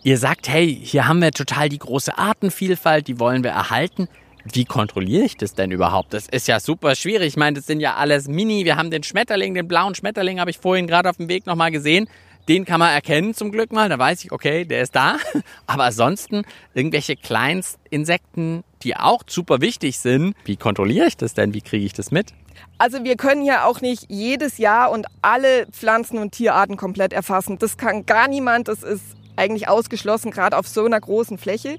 Ihr 0.04 0.18
sagt, 0.18 0.50
hey, 0.50 0.76
hier 0.84 1.08
haben 1.08 1.22
wir 1.22 1.32
total 1.32 1.70
die 1.70 1.78
große 1.78 2.18
Artenvielfalt, 2.18 3.08
die 3.08 3.20
wollen 3.20 3.44
wir 3.44 3.52
erhalten. 3.52 4.08
Wie 4.52 4.66
kontrolliere 4.66 5.24
ich 5.26 5.38
das 5.38 5.54
denn 5.54 5.70
überhaupt? 5.70 6.16
Das 6.16 6.28
ist 6.28 6.48
ja 6.48 6.60
super 6.60 6.96
schwierig. 6.96 7.28
Ich 7.28 7.38
meine, 7.38 7.58
das 7.58 7.68
sind 7.68 7.82
ja 7.82 7.94
alles 7.94 8.28
Mini. 8.28 8.66
Wir 8.66 8.78
haben 8.78 8.90
den 8.90 9.04
Schmetterling, 9.04 9.54
den 9.54 9.68
blauen 9.68 9.94
Schmetterling 9.94 10.40
habe 10.40 10.50
ich 10.50 10.58
vorhin 10.58 10.88
gerade 10.88 11.08
auf 11.08 11.18
dem 11.18 11.30
Weg 11.30 11.46
nochmal 11.46 11.70
gesehen. 11.70 12.10
Den 12.50 12.66
kann 12.66 12.80
man 12.80 12.90
erkennen 12.90 13.36
zum 13.36 13.52
Glück 13.52 13.72
mal. 13.72 13.90
Da 13.90 14.00
weiß 14.00 14.26
ich, 14.26 14.32
okay, 14.32 14.66
der 14.66 14.82
ist 14.82 14.96
da. 14.96 15.18
Aber 15.68 15.84
ansonsten 15.84 16.46
irgendwelche 16.74 17.16
Kleinstinsekten, 17.16 18.64
die 18.82 18.96
auch 18.96 19.22
super 19.28 19.62
wichtig 19.62 20.00
sind. 20.00 20.34
Wie 20.46 20.56
kontrolliere 20.56 21.06
ich 21.06 21.18
das 21.18 21.36
denn? 21.36 21.54
Wie 21.54 21.62
kriege 21.62 21.86
ich 21.86 21.94
das 21.94 22.10
mit? 22.10 22.34
Also 22.80 23.04
wir 23.04 23.18
können 23.18 23.46
ja 23.46 23.66
auch 23.66 23.82
nicht 23.82 24.08
jedes 24.10 24.58
Jahr 24.58 24.90
und 24.90 25.06
alle 25.22 25.68
Pflanzen- 25.68 26.18
und 26.18 26.32
Tierarten 26.32 26.78
komplett 26.78 27.14
erfassen. 27.14 27.60
Das 27.60 27.78
kann 27.78 28.08
gar 28.08 28.28
niemand. 28.28 28.68
Das 28.68 28.82
ist 28.82 29.21
eigentlich 29.42 29.68
ausgeschlossen, 29.68 30.32
gerade 30.32 30.58
auf 30.58 30.68
so 30.68 30.86
einer 30.86 31.00
großen 31.00 31.38
Fläche. 31.38 31.78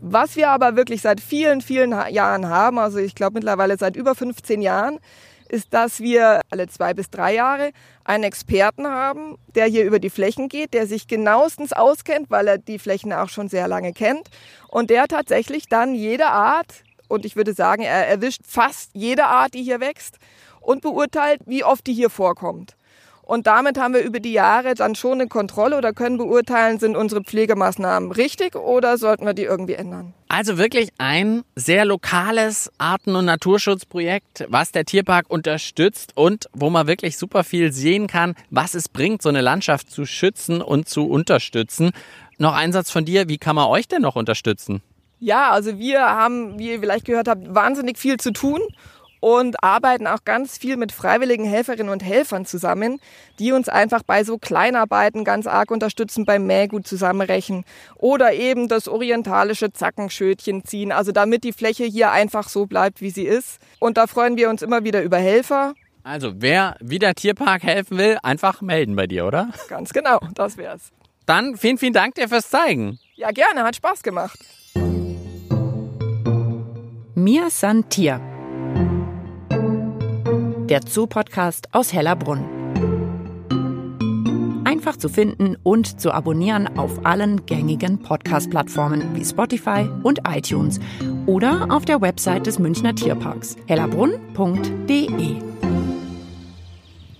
Was 0.00 0.36
wir 0.36 0.50
aber 0.50 0.76
wirklich 0.76 1.00
seit 1.00 1.20
vielen, 1.20 1.62
vielen 1.62 1.92
Jahren 2.10 2.48
haben, 2.48 2.78
also 2.78 2.98
ich 2.98 3.14
glaube 3.14 3.34
mittlerweile 3.34 3.78
seit 3.78 3.96
über 3.96 4.14
15 4.14 4.60
Jahren, 4.60 4.98
ist, 5.48 5.72
dass 5.72 6.00
wir 6.00 6.40
alle 6.50 6.66
zwei 6.66 6.92
bis 6.92 7.08
drei 7.08 7.34
Jahre 7.34 7.70
einen 8.04 8.24
Experten 8.24 8.86
haben, 8.86 9.38
der 9.54 9.66
hier 9.66 9.84
über 9.84 10.00
die 10.00 10.10
Flächen 10.10 10.48
geht, 10.48 10.74
der 10.74 10.86
sich 10.86 11.06
genauestens 11.06 11.72
auskennt, 11.72 12.30
weil 12.30 12.48
er 12.48 12.58
die 12.58 12.80
Flächen 12.80 13.12
auch 13.12 13.28
schon 13.28 13.48
sehr 13.48 13.68
lange 13.68 13.92
kennt 13.92 14.28
und 14.68 14.90
der 14.90 15.06
tatsächlich 15.06 15.68
dann 15.68 15.94
jede 15.94 16.26
Art, 16.26 16.82
und 17.08 17.24
ich 17.24 17.36
würde 17.36 17.54
sagen, 17.54 17.82
er 17.82 18.08
erwischt 18.08 18.42
fast 18.44 18.90
jede 18.92 19.26
Art, 19.26 19.54
die 19.54 19.62
hier 19.62 19.80
wächst 19.80 20.18
und 20.60 20.82
beurteilt, 20.82 21.40
wie 21.46 21.62
oft 21.62 21.86
die 21.86 21.94
hier 21.94 22.10
vorkommt. 22.10 22.76
Und 23.26 23.48
damit 23.48 23.76
haben 23.76 23.92
wir 23.92 24.02
über 24.02 24.20
die 24.20 24.32
Jahre 24.32 24.74
dann 24.74 24.94
schon 24.94 25.14
eine 25.14 25.26
Kontrolle 25.26 25.76
oder 25.76 25.92
können 25.92 26.16
beurteilen, 26.16 26.78
sind 26.78 26.96
unsere 26.96 27.22
Pflegemaßnahmen 27.22 28.12
richtig 28.12 28.54
oder 28.54 28.98
sollten 28.98 29.26
wir 29.26 29.34
die 29.34 29.42
irgendwie 29.42 29.74
ändern. 29.74 30.14
Also 30.28 30.58
wirklich 30.58 30.90
ein 30.98 31.42
sehr 31.56 31.84
lokales 31.84 32.70
Arten- 32.78 33.16
und 33.16 33.24
Naturschutzprojekt, 33.24 34.46
was 34.48 34.70
der 34.70 34.84
Tierpark 34.84 35.28
unterstützt 35.28 36.12
und 36.14 36.46
wo 36.52 36.70
man 36.70 36.86
wirklich 36.86 37.18
super 37.18 37.42
viel 37.42 37.72
sehen 37.72 38.06
kann, 38.06 38.36
was 38.50 38.74
es 38.74 38.88
bringt, 38.88 39.22
so 39.22 39.28
eine 39.28 39.40
Landschaft 39.40 39.90
zu 39.90 40.06
schützen 40.06 40.62
und 40.62 40.88
zu 40.88 41.08
unterstützen. 41.08 41.90
Noch 42.38 42.54
ein 42.54 42.72
Satz 42.72 42.92
von 42.92 43.04
dir, 43.04 43.28
wie 43.28 43.38
kann 43.38 43.56
man 43.56 43.66
euch 43.66 43.88
denn 43.88 44.02
noch 44.02 44.14
unterstützen? 44.14 44.82
Ja, 45.18 45.50
also 45.50 45.78
wir 45.78 46.02
haben, 46.02 46.58
wie 46.60 46.72
ihr 46.72 46.78
vielleicht 46.78 47.06
gehört 47.06 47.26
habt, 47.26 47.52
wahnsinnig 47.52 47.98
viel 47.98 48.18
zu 48.18 48.32
tun 48.32 48.60
und 49.20 49.62
arbeiten 49.62 50.06
auch 50.06 50.24
ganz 50.24 50.58
viel 50.58 50.76
mit 50.76 50.92
freiwilligen 50.92 51.44
Helferinnen 51.44 51.92
und 51.92 52.04
Helfern 52.04 52.46
zusammen, 52.46 53.00
die 53.38 53.52
uns 53.52 53.68
einfach 53.68 54.02
bei 54.02 54.24
so 54.24 54.38
Kleinarbeiten 54.38 55.24
ganz 55.24 55.46
arg 55.46 55.70
unterstützen, 55.70 56.24
beim 56.24 56.46
Mähgut 56.46 56.86
zusammenrechen 56.86 57.64
oder 57.96 58.32
eben 58.32 58.68
das 58.68 58.88
orientalische 58.88 59.72
Zackenschötchen 59.72 60.64
ziehen, 60.64 60.92
also 60.92 61.12
damit 61.12 61.44
die 61.44 61.52
Fläche 61.52 61.84
hier 61.84 62.10
einfach 62.10 62.48
so 62.48 62.66
bleibt, 62.66 63.00
wie 63.00 63.10
sie 63.10 63.24
ist. 63.24 63.58
Und 63.78 63.96
da 63.96 64.06
freuen 64.06 64.36
wir 64.36 64.50
uns 64.50 64.62
immer 64.62 64.84
wieder 64.84 65.02
über 65.02 65.18
Helfer. 65.18 65.74
Also 66.02 66.34
wer 66.36 66.76
wieder 66.80 67.14
Tierpark 67.14 67.64
helfen 67.64 67.98
will, 67.98 68.18
einfach 68.22 68.60
melden 68.60 68.94
bei 68.94 69.06
dir, 69.06 69.26
oder? 69.26 69.50
Ganz 69.68 69.92
genau, 69.92 70.20
das 70.34 70.56
wär's. 70.56 70.92
Dann 71.26 71.56
vielen, 71.56 71.78
vielen 71.78 71.92
Dank 71.92 72.14
dir 72.14 72.28
fürs 72.28 72.48
Zeigen. 72.48 73.00
Ja, 73.16 73.32
gerne, 73.32 73.64
hat 73.64 73.74
Spaß 73.74 74.04
gemacht. 74.04 74.38
Mir 77.16 77.50
san 77.50 77.88
Tier 77.88 78.20
der 80.66 80.80
Zoo-Podcast 80.84 81.68
aus 81.72 81.92
Hellerbrunn. 81.92 82.44
Einfach 84.64 84.96
zu 84.96 85.08
finden 85.08 85.56
und 85.62 86.00
zu 86.00 86.10
abonnieren 86.12 86.76
auf 86.76 87.06
allen 87.06 87.46
gängigen 87.46 88.02
Podcast-Plattformen 88.02 89.14
wie 89.14 89.24
Spotify 89.24 89.88
und 90.02 90.22
iTunes 90.28 90.80
oder 91.26 91.68
auf 91.70 91.84
der 91.84 92.00
Website 92.00 92.46
des 92.46 92.58
Münchner 92.58 92.94
Tierparks 92.94 93.56
hellerbrunn.de. 93.68 95.36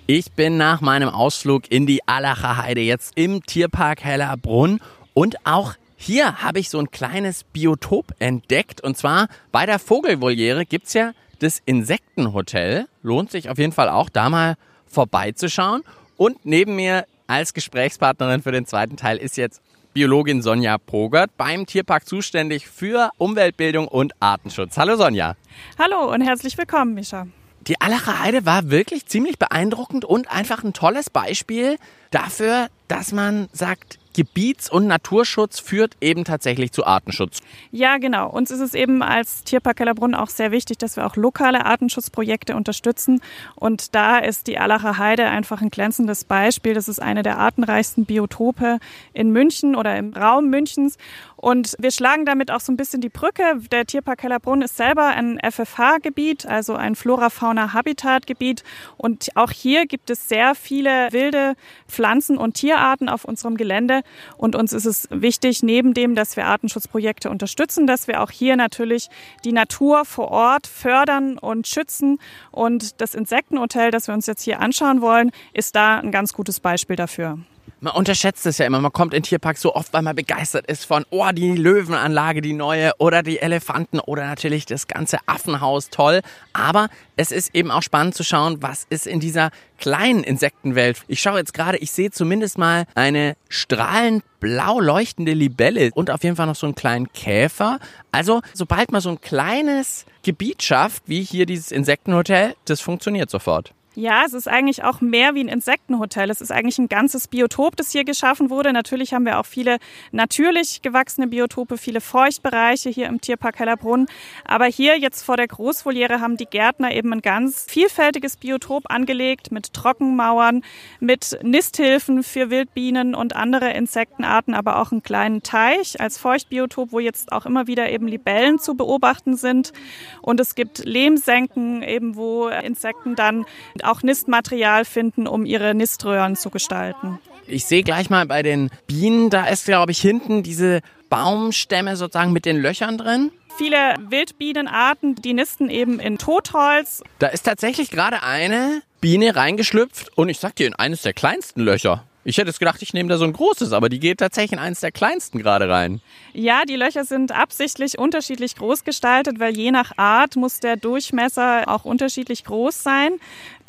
Ich 0.09 0.33
bin 0.33 0.57
nach 0.57 0.81
meinem 0.81 1.09
Ausflug 1.09 1.71
in 1.71 1.87
die 1.87 2.01
Allacher 2.07 2.57
Heide 2.57 2.81
jetzt 2.81 3.13
im 3.17 3.45
Tierpark 3.45 4.03
Hellerbrunn 4.03 4.81
und 5.15 5.37
auch 5.47 5.75
hier 5.97 6.43
habe 6.43 6.59
ich 6.59 6.69
so 6.69 6.79
ein 6.79 6.91
kleines 6.91 7.45
Biotop 7.45 8.07
entdeckt 8.19 8.81
und 8.81 8.97
zwar 8.97 9.29
bei 9.53 9.67
der 9.67 9.79
Vogelvoliere 9.79 10.67
gibt 10.67 10.87
es 10.89 10.95
ja 10.95 11.13
das 11.39 11.61
Insektenhotel. 11.65 12.87
Lohnt 13.03 13.31
sich 13.31 13.51
auf 13.51 13.59
jeden 13.59 13.73
Fall 13.73 13.89
auch, 13.89 14.09
da 14.09 14.31
mal 14.31 14.57
vorbeizuschauen. 14.87 15.83
Und 16.17 16.45
neben 16.45 16.77
mir 16.77 17.07
als 17.27 17.55
Gesprächspartnerin 17.55 18.43
für 18.43 18.53
den 18.53 18.67
zweiten 18.67 18.97
Teil 18.97 19.19
ist 19.19 19.37
jetzt 19.37 19.61
Biologin 19.93 20.43
Sonja 20.43 20.77
Progert, 20.79 21.31
beim 21.37 21.65
Tierpark 21.65 22.07
zuständig 22.07 22.69
für 22.69 23.11
Umweltbildung 23.17 23.89
und 23.89 24.13
Artenschutz. 24.21 24.77
Hallo 24.77 24.97
Sonja. 24.97 25.37
Hallo 25.79 26.13
und 26.13 26.21
herzlich 26.21 26.59
willkommen, 26.59 26.95
Mischa. 26.95 27.27
Die 27.67 27.81
Allacher 27.81 28.21
Heide 28.21 28.47
war 28.47 28.71
wirklich 28.71 29.07
ziemlich 29.07 29.39
beeindruckend 29.39 30.05
und 30.05 30.31
einfach 30.31 30.63
ein 30.63 30.73
tolles 30.73 31.11
Beispiel 31.11 31.79
dafür, 32.11 32.69
dass 32.89 33.13
man 33.13 33.49
sagt, 33.53 33.99
Gebiets- 34.17 34.71
und 34.71 34.87
Naturschutz 34.87 35.61
führt 35.61 35.95
eben 36.01 36.25
tatsächlich 36.25 36.73
zu 36.73 36.87
Artenschutz. 36.87 37.41
Ja, 37.71 37.99
genau. 37.99 38.31
Uns 38.31 38.51
ist 38.51 38.61
es 38.61 38.73
eben 38.73 39.03
als 39.03 39.45
Tierpark 39.45 39.77
Kellerbrunn 39.77 40.15
auch 40.15 40.31
sehr 40.31 40.53
wichtig, 40.53 40.79
dass 40.79 40.97
wir 40.97 41.07
auch 41.07 41.17
lokale 41.17 41.67
Artenschutzprojekte 41.67 42.57
unterstützen. 42.57 43.21
Und 43.57 43.95
da 43.95 44.17
ist 44.17 44.47
die 44.47 44.59
Allacher 44.59 44.97
Heide 44.97 45.27
einfach 45.27 45.61
ein 45.61 45.69
glänzendes 45.69 46.25
Beispiel. 46.25 46.73
Das 46.73 46.89
ist 46.89 46.99
eine 46.99 47.23
der 47.23 47.37
artenreichsten 47.37 48.07
Biotope 48.07 48.79
in 49.13 49.33
München 49.33 49.77
oder 49.77 49.99
im 49.99 50.15
Raum 50.15 50.49
Münchens. 50.49 50.97
Und 51.37 51.77
wir 51.79 51.91
schlagen 51.91 52.25
damit 52.25 52.51
auch 52.51 52.61
so 52.61 52.73
ein 52.73 52.79
bisschen 52.79 53.03
die 53.03 53.11
Brücke. 53.11 53.43
Der 53.71 53.85
Tierpark 53.85 54.21
Kellerbrunn 54.21 54.63
ist 54.63 54.79
selber 54.79 55.09
ein 55.09 55.39
FFH-Gebiet, 55.39 56.47
also 56.47 56.75
ein 56.75 56.97
Flora-Fauna-Habitat-Gebiet. 56.97 58.65
Und 58.97 59.29
auch 59.35 59.51
hier 59.51 59.87
gibt 59.87 60.09
es 60.09 60.29
sehr 60.29 60.55
viele 60.55 61.13
wilde 61.13 61.55
Pflanzen- 61.87 62.39
und 62.39 62.55
Tierarten 62.55 63.11
auf 63.11 63.27
unserem 63.27 63.59
Gelände. 63.59 64.01
Und 64.37 64.55
uns 64.55 64.73
ist 64.73 64.87
es 64.87 65.09
wichtig, 65.11 65.63
neben 65.63 65.95
dem, 65.95 66.15
dass 66.15 66.37
wir 66.37 66.47
Artenschutzprojekte 66.47 67.31
unterstützen, 67.31 67.87
dass 67.87 68.09
wir 68.09 68.23
auch 68.23 68.31
hier 68.31 68.57
natürlich 68.57 69.09
die 69.45 69.53
Natur 69.53 70.05
vor 70.05 70.29
Ort 70.29 70.67
fördern 70.67 71.39
und 71.39 71.67
schützen. 71.67 72.19
Und 72.51 73.01
das 73.01 73.15
Insektenhotel, 73.15 73.91
das 73.91 74.09
wir 74.09 74.15
uns 74.15 74.27
jetzt 74.27 74.43
hier 74.43 74.61
anschauen 74.61 75.01
wollen, 75.01 75.31
ist 75.53 75.77
da 75.77 75.99
ein 75.99 76.13
ganz 76.13 76.33
gutes 76.33 76.61
Beispiel 76.61 76.97
dafür. 76.97 77.39
Man 77.81 77.95
unterschätzt 77.95 78.47
es 78.47 78.57
ja 78.57 78.65
immer. 78.65 78.81
Man 78.81 78.93
kommt 78.93 79.13
in 79.13 79.23
Tierpark 79.23 79.59
so 79.59 79.75
oft, 79.75 79.93
weil 79.93 80.01
man 80.01 80.17
begeistert 80.17 80.67
ist 80.67 80.87
von, 80.87 81.05
oh, 81.11 81.29
die 81.33 81.53
Löwenanlage, 81.53 82.41
die 82.41 82.55
neue, 82.55 82.93
oder 82.99 83.23
die 83.23 83.39
Elefanten, 83.39 84.01
oder 84.01 84.27
natürlich 84.27 84.65
das 84.65 84.89
ganze 84.89 85.19
Affenhaus, 85.27 85.91
toll. 85.91 86.23
Aber 86.55 86.89
es 87.17 87.33
ist 87.33 87.55
eben 87.55 87.71
auch 87.71 87.83
spannend 87.83 88.15
zu 88.15 88.25
schauen, 88.25 88.63
was 88.63 88.87
ist 88.89 89.07
in 89.07 89.21
dieser 89.21 89.51
kleinen 89.79 90.25
Insektenwelt. 90.25 91.03
Ich 91.07 91.21
schaue 91.21 91.39
jetzt 91.39 91.53
gerade, 91.53 91.77
ich 91.77 91.91
sehe 91.91 92.11
zumindest 92.11 92.57
mal 92.57 92.87
eine 92.95 93.37
strahlend 93.51 94.25
blau 94.41 94.81
leuchtende 94.81 95.35
Libelle 95.35 95.91
und 95.95 96.11
auf 96.11 96.25
jeden 96.25 96.37
Fall 96.37 96.47
noch 96.47 96.57
so 96.57 96.67
einen 96.67 96.77
kleinen 96.77 97.13
Käfer. 97.13 97.79
Also, 98.11 98.41
sobald 98.55 98.91
man 98.91 99.03
so 99.03 99.11
ein 99.11 99.21
kleines 99.21 100.07
Gebiet 100.23 100.63
schafft, 100.63 101.03
wie 101.07 101.23
hier 101.23 101.45
dieses 101.45 101.73
Insektenhotel, 101.73 102.55
das 102.65 102.81
funktioniert 102.81 103.29
sofort. 103.29 103.76
Ja, 103.99 104.25
es 104.27 104.35
ist 104.35 104.47
eigentlich 104.47 104.85
auch 104.85 105.01
mehr 105.01 105.35
wie 105.35 105.41
ein 105.41 105.49
Insektenhotel. 105.49 106.29
Es 106.29 106.43
ist 106.43 106.53
eigentlich 106.53 106.77
ein 106.77 106.91
ganzes 106.91 107.29
Biotop, 107.29 107.77
das 107.77 107.93
hier 107.93 108.05
geschaffen 108.05 108.51
wurde. 108.51 108.75
Natürlich 108.75 109.15
haben 109.15 109.25
wir 109.25 109.41
auch 109.41 109.47
viele 109.47 109.79
natürlich 110.13 110.83
gewachsene 110.83 111.29
Biotope, 111.29 111.79
viele 111.79 112.03
Feuchtbereiche 112.03 112.91
hier 112.91 113.07
im 113.07 113.23
Tierpark 113.23 113.59
Hellerbrunn. 113.59 114.07
Aber 114.45 114.67
hier 114.67 114.99
jetzt 114.99 115.23
vor 115.23 115.39
der 115.39 115.47
Großvoliere 115.47 116.21
haben 116.21 116.37
die 116.37 116.45
Gärtner 116.45 116.93
eben 116.93 117.11
ein 117.11 117.23
ganz 117.23 117.65
vielfältiges 117.71 118.37
Biotop 118.37 118.91
angelegt 118.91 119.51
mit 119.51 119.73
Trockenmauern, 119.73 120.63
mit 121.01 121.39
Nisthilfen 121.43 122.23
für 122.23 122.51
Wildbienen 122.51 123.15
und 123.15 123.35
andere 123.35 123.71
Insektenarten, 123.71 124.53
aber 124.53 124.79
auch 124.79 124.93
einen 124.93 125.05
kleinen 125.05 125.43
Teich 125.43 125.99
als 126.03 126.19
Feuchtbiotop, 126.19 126.93
wo 126.93 126.99
jetzt 126.99 127.33
auch 127.33 127.47
immer 127.47 127.67
wieder 127.67 127.91
eben 127.91 128.09
Libellen 128.09 128.59
zu 128.59 128.75
beobachten 128.75 129.39
sind. 129.39 129.73
Und 130.21 130.39
es 130.39 130.55
gibt 130.55 130.85
Lehmsenken, 130.85 131.83
eben 131.83 132.15
wo 132.17 132.49
Insekten 132.49 133.17
dann 133.17 133.47
auch 133.87 134.03
Nistmaterial 134.03 134.85
finden, 134.85 135.27
um 135.27 135.47
ihre 135.47 135.75
Niströhren 135.75 136.37
zu 136.37 136.51
gestalten. 136.51 137.19
Ich 137.47 137.65
sehe 137.65 137.83
gleich 137.83 138.11
mal 138.11 138.27
bei 138.27 138.43
den 138.43 138.71
Bienen, 138.87 139.31
da 139.31 139.47
ist, 139.47 139.67
glaube 139.67 139.93
ich, 139.93 140.01
hinten 140.01 140.43
diese 140.43 140.81
Baumstämme 141.09 141.97
sozusagen 141.97 142.33
mit 142.33 142.45
den 142.45 142.57
Löchern 142.57 142.99
drin. 142.99 143.31
Viele 143.57 143.95
Wildbienenarten, 144.09 145.15
die 145.15 145.33
nisten 145.33 145.71
eben 145.71 145.99
in 145.99 146.19
Totholz. 146.19 147.03
Da 147.19 147.29
ist 147.29 147.43
tatsächlich 147.43 147.91
gerade 147.91 148.23
eine 148.23 148.83
Biene 149.01 149.35
reingeschlüpft 149.35 150.17
und 150.17 150.29
ich 150.29 150.41
sag 150.41 150.57
dir, 150.57 150.67
in 150.67 150.75
eines 150.75 151.03
der 151.03 151.15
kleinsten 151.15 151.61
Löcher. 151.61 152.05
Ich 152.29 152.39
hätte 152.39 152.51
es 152.51 152.59
gedacht, 152.59 152.83
ich 152.83 152.93
nehme 152.93 153.09
da 153.09 153.19
so 153.19 153.25
ein 153.25 153.33
großes, 153.33 153.73
aber 153.73 153.89
die 153.89 154.01
geht 154.01 154.19
tatsächlich 154.19 154.55
in 154.55 154.59
eines 154.59 154.81
der 154.81 154.91
kleinsten 154.91 155.39
gerade 155.39 155.69
rein. 155.69 156.01
Ja, 156.33 156.65
die 156.65 156.75
Löcher 156.75 157.05
sind 157.05 157.31
absichtlich 157.31 158.01
unterschiedlich 158.01 158.57
groß 158.57 158.83
gestaltet, 158.83 159.39
weil 159.39 159.57
je 159.57 159.71
nach 159.71 159.93
Art 159.97 160.35
muss 160.35 160.59
der 160.59 160.77
Durchmesser 160.77 161.69
auch 161.69 161.85
unterschiedlich 161.85 162.43
groß 162.43 162.83
sein. 162.83 163.13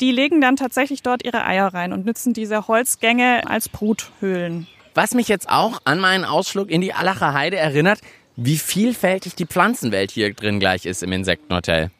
Die 0.00 0.10
legen 0.10 0.40
dann 0.40 0.56
tatsächlich 0.56 1.02
dort 1.02 1.24
ihre 1.24 1.44
Eier 1.44 1.72
rein 1.72 1.92
und 1.92 2.04
nutzen 2.04 2.32
diese 2.32 2.66
Holzgänge 2.66 3.48
als 3.48 3.68
Bruthöhlen. 3.68 4.66
Was 4.92 5.14
mich 5.14 5.28
jetzt 5.28 5.48
auch 5.48 5.80
an 5.84 6.00
meinen 6.00 6.24
Ausflug 6.24 6.68
in 6.68 6.80
die 6.80 6.92
Allacher 6.92 7.34
Heide 7.34 7.58
erinnert, 7.58 8.00
wie 8.34 8.58
vielfältig 8.58 9.36
die 9.36 9.46
Pflanzenwelt 9.46 10.10
hier 10.10 10.34
drin 10.34 10.58
gleich 10.58 10.84
ist 10.84 11.04
im 11.04 11.12
Insektenhotel. 11.12 11.92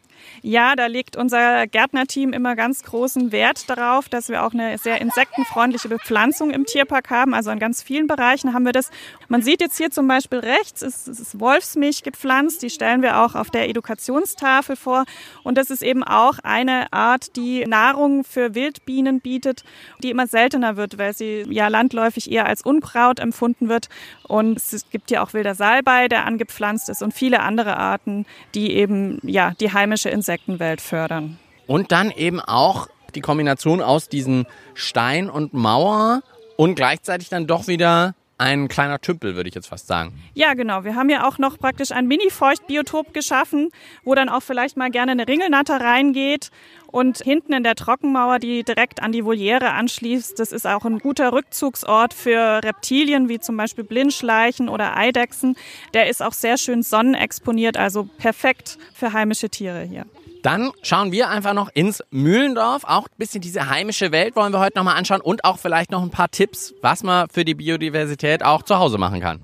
Ja, 0.42 0.76
da 0.76 0.86
legt 0.86 1.16
unser 1.16 1.66
Gärtnerteam 1.66 2.32
immer 2.32 2.54
ganz 2.54 2.82
großen 2.82 3.32
Wert 3.32 3.68
darauf, 3.68 4.08
dass 4.08 4.28
wir 4.28 4.44
auch 4.44 4.52
eine 4.52 4.78
sehr 4.78 5.00
insektenfreundliche 5.00 5.88
Bepflanzung 5.88 6.50
im 6.50 6.64
Tierpark 6.64 7.10
haben. 7.10 7.34
Also 7.34 7.50
in 7.50 7.58
ganz 7.58 7.82
vielen 7.82 8.06
Bereichen 8.06 8.54
haben 8.54 8.64
wir 8.64 8.72
das. 8.72 8.90
Man 9.28 9.42
sieht 9.42 9.60
jetzt 9.60 9.76
hier 9.76 9.90
zum 9.90 10.06
Beispiel 10.06 10.38
rechts, 10.38 10.82
ist, 10.82 11.08
ist 11.08 11.40
Wolfsmilch 11.40 12.02
gepflanzt. 12.04 12.62
Die 12.62 12.70
stellen 12.70 13.02
wir 13.02 13.18
auch 13.18 13.34
auf 13.34 13.50
der 13.50 13.68
Edukationstafel 13.68 14.76
vor. 14.76 15.04
Und 15.42 15.58
das 15.58 15.70
ist 15.70 15.82
eben 15.82 16.04
auch 16.04 16.38
eine 16.42 16.92
Art, 16.92 17.34
die 17.36 17.64
Nahrung 17.66 18.22
für 18.22 18.54
Wildbienen 18.54 19.20
bietet, 19.20 19.64
die 20.02 20.10
immer 20.10 20.28
seltener 20.28 20.76
wird, 20.76 20.98
weil 20.98 21.14
sie 21.14 21.44
ja 21.48 21.68
landläufig 21.68 22.30
eher 22.30 22.46
als 22.46 22.62
Unkraut 22.62 23.18
empfunden 23.18 23.68
wird. 23.68 23.88
Und 24.22 24.58
es 24.58 24.88
gibt 24.90 25.10
ja 25.10 25.22
auch 25.22 25.32
wilder 25.32 25.54
Salbei, 25.54 26.06
der 26.06 26.26
angepflanzt 26.26 26.88
ist 26.88 27.02
und 27.02 27.12
viele 27.12 27.40
andere 27.40 27.76
Arten, 27.76 28.24
die 28.54 28.72
eben 28.72 29.18
ja 29.22 29.52
die 29.60 29.72
heimische 29.72 30.10
Insekten 30.10 30.27
Insektenwelt 30.28 30.82
fördern. 30.82 31.38
Und 31.66 31.90
dann 31.90 32.10
eben 32.10 32.38
auch 32.38 32.88
die 33.14 33.22
Kombination 33.22 33.80
aus 33.80 34.10
diesen 34.10 34.46
Stein 34.74 35.30
und 35.30 35.54
Mauer 35.54 36.22
und 36.58 36.74
gleichzeitig 36.74 37.30
dann 37.30 37.46
doch 37.46 37.66
wieder 37.66 38.14
ein 38.36 38.68
kleiner 38.68 39.00
Tümpel, 39.00 39.34
würde 39.34 39.48
ich 39.48 39.54
jetzt 39.54 39.68
fast 39.68 39.86
sagen. 39.88 40.12
Ja, 40.34 40.54
genau. 40.54 40.84
Wir 40.84 40.94
haben 40.94 41.08
ja 41.08 41.26
auch 41.26 41.38
noch 41.38 41.58
praktisch 41.58 41.90
ein 41.92 42.06
Mini-Feuchtbiotop 42.06 43.12
geschaffen, 43.12 43.70
wo 44.04 44.14
dann 44.14 44.28
auch 44.28 44.42
vielleicht 44.42 44.76
mal 44.76 44.90
gerne 44.90 45.12
eine 45.12 45.26
Ringelnatter 45.26 45.80
reingeht. 45.80 46.50
Und 46.86 47.18
hinten 47.18 47.52
in 47.52 47.64
der 47.64 47.74
Trockenmauer, 47.74 48.38
die 48.38 48.64
direkt 48.64 49.02
an 49.02 49.12
die 49.12 49.24
Voliere 49.24 49.72
anschließt, 49.72 50.38
das 50.38 50.52
ist 50.52 50.66
auch 50.66 50.84
ein 50.84 51.00
guter 51.00 51.32
Rückzugsort 51.32 52.14
für 52.14 52.62
Reptilien, 52.62 53.28
wie 53.28 53.40
zum 53.40 53.56
Beispiel 53.56 53.84
Blindschleichen 53.84 54.68
oder 54.68 54.96
Eidechsen. 54.96 55.56
Der 55.94 56.08
ist 56.08 56.22
auch 56.22 56.32
sehr 56.32 56.58
schön 56.58 56.82
sonnenexponiert, 56.82 57.76
also 57.76 58.04
perfekt 58.18 58.78
für 58.94 59.12
heimische 59.12 59.50
Tiere 59.50 59.82
hier. 59.82 60.06
Dann 60.42 60.70
schauen 60.82 61.10
wir 61.10 61.28
einfach 61.30 61.52
noch 61.52 61.68
ins 61.74 62.02
Mühlendorf. 62.10 62.84
Auch 62.84 63.06
ein 63.06 63.16
bisschen 63.16 63.40
diese 63.40 63.68
heimische 63.68 64.12
Welt 64.12 64.36
wollen 64.36 64.52
wir 64.52 64.60
heute 64.60 64.78
nochmal 64.78 64.96
anschauen 64.96 65.20
und 65.20 65.44
auch 65.44 65.58
vielleicht 65.58 65.90
noch 65.90 66.02
ein 66.02 66.10
paar 66.10 66.30
Tipps, 66.30 66.74
was 66.80 67.02
man 67.02 67.28
für 67.28 67.44
die 67.44 67.54
Biodiversität 67.54 68.44
auch 68.44 68.62
zu 68.62 68.78
Hause 68.78 68.98
machen 68.98 69.20
kann. 69.20 69.40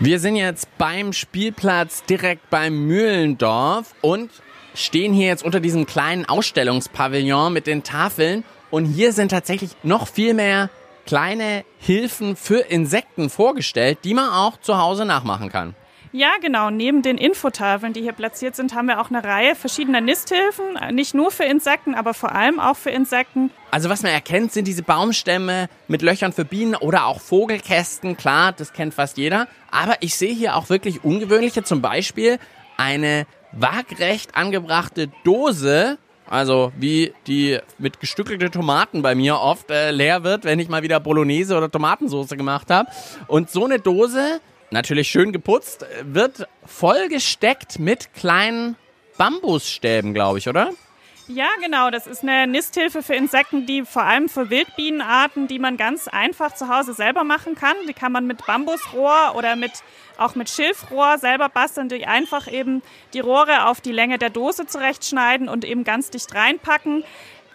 Wir 0.00 0.20
sind 0.20 0.36
jetzt 0.36 0.68
beim 0.78 1.12
Spielplatz 1.12 2.04
direkt 2.04 2.48
beim 2.48 2.86
Mühlendorf 2.86 3.94
und 4.02 4.30
stehen 4.76 5.12
hier 5.12 5.26
jetzt 5.26 5.42
unter 5.42 5.60
diesem 5.60 5.86
kleinen 5.86 6.26
Ausstellungspavillon 6.26 7.52
mit 7.52 7.66
den 7.66 7.82
Tafeln 7.82 8.44
und 8.70 8.84
hier 8.84 9.12
sind 9.12 9.30
tatsächlich 9.30 9.70
noch 9.82 10.06
viel 10.06 10.34
mehr 10.34 10.70
kleine 11.06 11.64
Hilfen 11.78 12.36
für 12.36 12.58
Insekten 12.58 13.30
vorgestellt, 13.30 13.98
die 14.04 14.14
man 14.14 14.28
auch 14.28 14.60
zu 14.60 14.78
Hause 14.78 15.04
nachmachen 15.04 15.50
kann. 15.50 15.74
Ja, 16.12 16.30
genau. 16.40 16.70
Neben 16.70 17.02
den 17.02 17.18
Infotafeln, 17.18 17.92
die 17.92 18.00
hier 18.00 18.12
platziert 18.12 18.56
sind, 18.56 18.74
haben 18.74 18.86
wir 18.86 19.00
auch 19.00 19.10
eine 19.10 19.22
Reihe 19.22 19.54
verschiedener 19.54 20.00
Nisthilfen. 20.00 20.64
Nicht 20.92 21.14
nur 21.14 21.30
für 21.30 21.44
Insekten, 21.44 21.94
aber 21.94 22.14
vor 22.14 22.32
allem 22.32 22.58
auch 22.58 22.76
für 22.76 22.90
Insekten. 22.90 23.50
Also 23.70 23.90
was 23.90 24.02
man 24.02 24.12
erkennt, 24.12 24.52
sind 24.52 24.66
diese 24.66 24.82
Baumstämme 24.82 25.68
mit 25.88 26.00
Löchern 26.02 26.32
für 26.32 26.46
Bienen 26.46 26.74
oder 26.74 27.04
auch 27.04 27.20
Vogelkästen. 27.20 28.16
Klar, 28.16 28.52
das 28.52 28.72
kennt 28.72 28.94
fast 28.94 29.18
jeder. 29.18 29.46
Aber 29.70 29.96
ich 30.00 30.16
sehe 30.16 30.32
hier 30.32 30.56
auch 30.56 30.70
wirklich 30.70 31.04
ungewöhnliche, 31.04 31.64
zum 31.64 31.82
Beispiel 31.82 32.38
eine 32.78 33.26
waagrecht 33.58 34.34
angebrachte 34.34 35.08
Dose, 35.24 35.98
also 36.28 36.72
wie 36.76 37.12
die 37.26 37.58
mit 37.78 38.00
gestückelte 38.00 38.50
Tomaten 38.50 39.02
bei 39.02 39.14
mir 39.14 39.38
oft 39.38 39.70
äh, 39.70 39.90
leer 39.90 40.24
wird, 40.24 40.44
wenn 40.44 40.58
ich 40.58 40.68
mal 40.68 40.82
wieder 40.82 41.00
Bolognese 41.00 41.56
oder 41.56 41.70
Tomatensauce 41.70 42.30
gemacht 42.30 42.70
habe. 42.70 42.88
Und 43.28 43.50
so 43.50 43.64
eine 43.64 43.78
Dose, 43.78 44.40
natürlich 44.70 45.08
schön 45.08 45.32
geputzt, 45.32 45.86
wird 46.02 46.48
vollgesteckt 46.64 47.78
mit 47.78 48.12
kleinen 48.14 48.76
Bambusstäben, 49.16 50.14
glaube 50.14 50.38
ich, 50.38 50.48
oder? 50.48 50.70
Ja, 51.28 51.48
genau. 51.60 51.90
Das 51.90 52.06
ist 52.06 52.22
eine 52.22 52.46
Nisthilfe 52.46 53.02
für 53.02 53.14
Insekten, 53.14 53.66
die 53.66 53.84
vor 53.84 54.04
allem 54.04 54.28
für 54.28 54.48
Wildbienenarten, 54.48 55.48
die 55.48 55.58
man 55.58 55.76
ganz 55.76 56.06
einfach 56.06 56.54
zu 56.54 56.68
Hause 56.68 56.94
selber 56.94 57.24
machen 57.24 57.56
kann. 57.56 57.74
Die 57.88 57.94
kann 57.94 58.12
man 58.12 58.26
mit 58.26 58.46
Bambusrohr 58.46 59.34
oder 59.34 59.56
mit, 59.56 59.72
auch 60.18 60.36
mit 60.36 60.48
Schilfrohr 60.48 61.18
selber 61.18 61.48
basteln, 61.48 61.88
die 61.88 62.06
einfach 62.06 62.50
eben 62.50 62.80
die 63.12 63.20
Rohre 63.20 63.66
auf 63.66 63.80
die 63.80 63.92
Länge 63.92 64.18
der 64.18 64.30
Dose 64.30 64.66
zurechtschneiden 64.66 65.48
und 65.48 65.64
eben 65.64 65.82
ganz 65.82 66.10
dicht 66.10 66.32
reinpacken. 66.32 67.02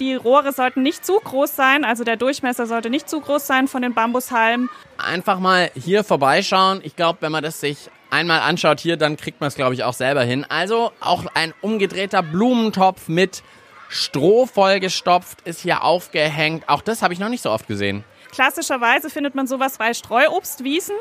Die 0.01 0.15
Rohre 0.15 0.51
sollten 0.51 0.81
nicht 0.81 1.05
zu 1.05 1.19
groß 1.19 1.55
sein, 1.55 1.85
also 1.85 2.03
der 2.03 2.17
Durchmesser 2.17 2.65
sollte 2.65 2.89
nicht 2.89 3.07
zu 3.07 3.21
groß 3.21 3.45
sein 3.45 3.67
von 3.67 3.83
den 3.83 3.93
Bambushalmen. 3.93 4.67
Einfach 4.97 5.39
mal 5.39 5.71
hier 5.75 6.03
vorbeischauen. 6.03 6.81
Ich 6.83 6.95
glaube, 6.95 7.19
wenn 7.21 7.31
man 7.31 7.43
das 7.43 7.61
sich 7.61 7.89
einmal 8.09 8.39
anschaut 8.39 8.79
hier, 8.79 8.97
dann 8.97 9.15
kriegt 9.15 9.39
man 9.39 9.47
es, 9.47 9.55
glaube 9.55 9.75
ich, 9.75 9.83
auch 9.83 9.93
selber 9.93 10.23
hin. 10.23 10.45
Also 10.49 10.91
auch 10.99 11.25
ein 11.35 11.53
umgedrehter 11.61 12.23
Blumentopf 12.23 13.07
mit 13.07 13.43
Stroh 13.91 14.45
vollgestopft 14.45 15.41
ist 15.41 15.59
hier 15.59 15.83
aufgehängt. 15.83 16.69
Auch 16.69 16.81
das 16.81 17.01
habe 17.01 17.13
ich 17.13 17.19
noch 17.19 17.27
nicht 17.27 17.43
so 17.43 17.51
oft 17.51 17.67
gesehen. 17.67 18.05
Klassischerweise 18.31 19.09
findet 19.09 19.35
man 19.35 19.47
sowas 19.47 19.77
bei 19.77 19.93
Streuobstwiesen. 19.93 20.95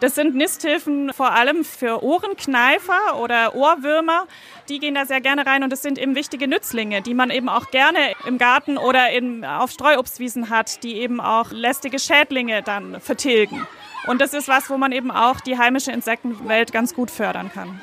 Das 0.00 0.16
sind 0.16 0.34
Nisthilfen 0.34 1.12
vor 1.12 1.30
allem 1.30 1.64
für 1.64 2.02
Ohrenkneifer 2.02 3.20
oder 3.20 3.54
Ohrwürmer. 3.54 4.26
Die 4.68 4.80
gehen 4.80 4.96
da 4.96 5.06
sehr 5.06 5.20
gerne 5.20 5.46
rein 5.46 5.62
und 5.62 5.72
es 5.72 5.82
sind 5.82 5.98
eben 5.98 6.16
wichtige 6.16 6.48
Nützlinge, 6.48 7.00
die 7.00 7.14
man 7.14 7.30
eben 7.30 7.48
auch 7.48 7.70
gerne 7.70 8.14
im 8.26 8.38
Garten 8.38 8.76
oder 8.76 9.10
in, 9.10 9.44
auf 9.44 9.70
Streuobstwiesen 9.70 10.50
hat, 10.50 10.82
die 10.82 10.96
eben 10.96 11.20
auch 11.20 11.52
lästige 11.52 12.00
Schädlinge 12.00 12.64
dann 12.64 13.00
vertilgen. 13.00 13.64
Und 14.08 14.20
das 14.20 14.34
ist 14.34 14.48
was, 14.48 14.68
wo 14.68 14.76
man 14.76 14.90
eben 14.90 15.12
auch 15.12 15.40
die 15.40 15.58
heimische 15.58 15.92
Insektenwelt 15.92 16.72
ganz 16.72 16.92
gut 16.92 17.12
fördern 17.12 17.52
kann. 17.54 17.80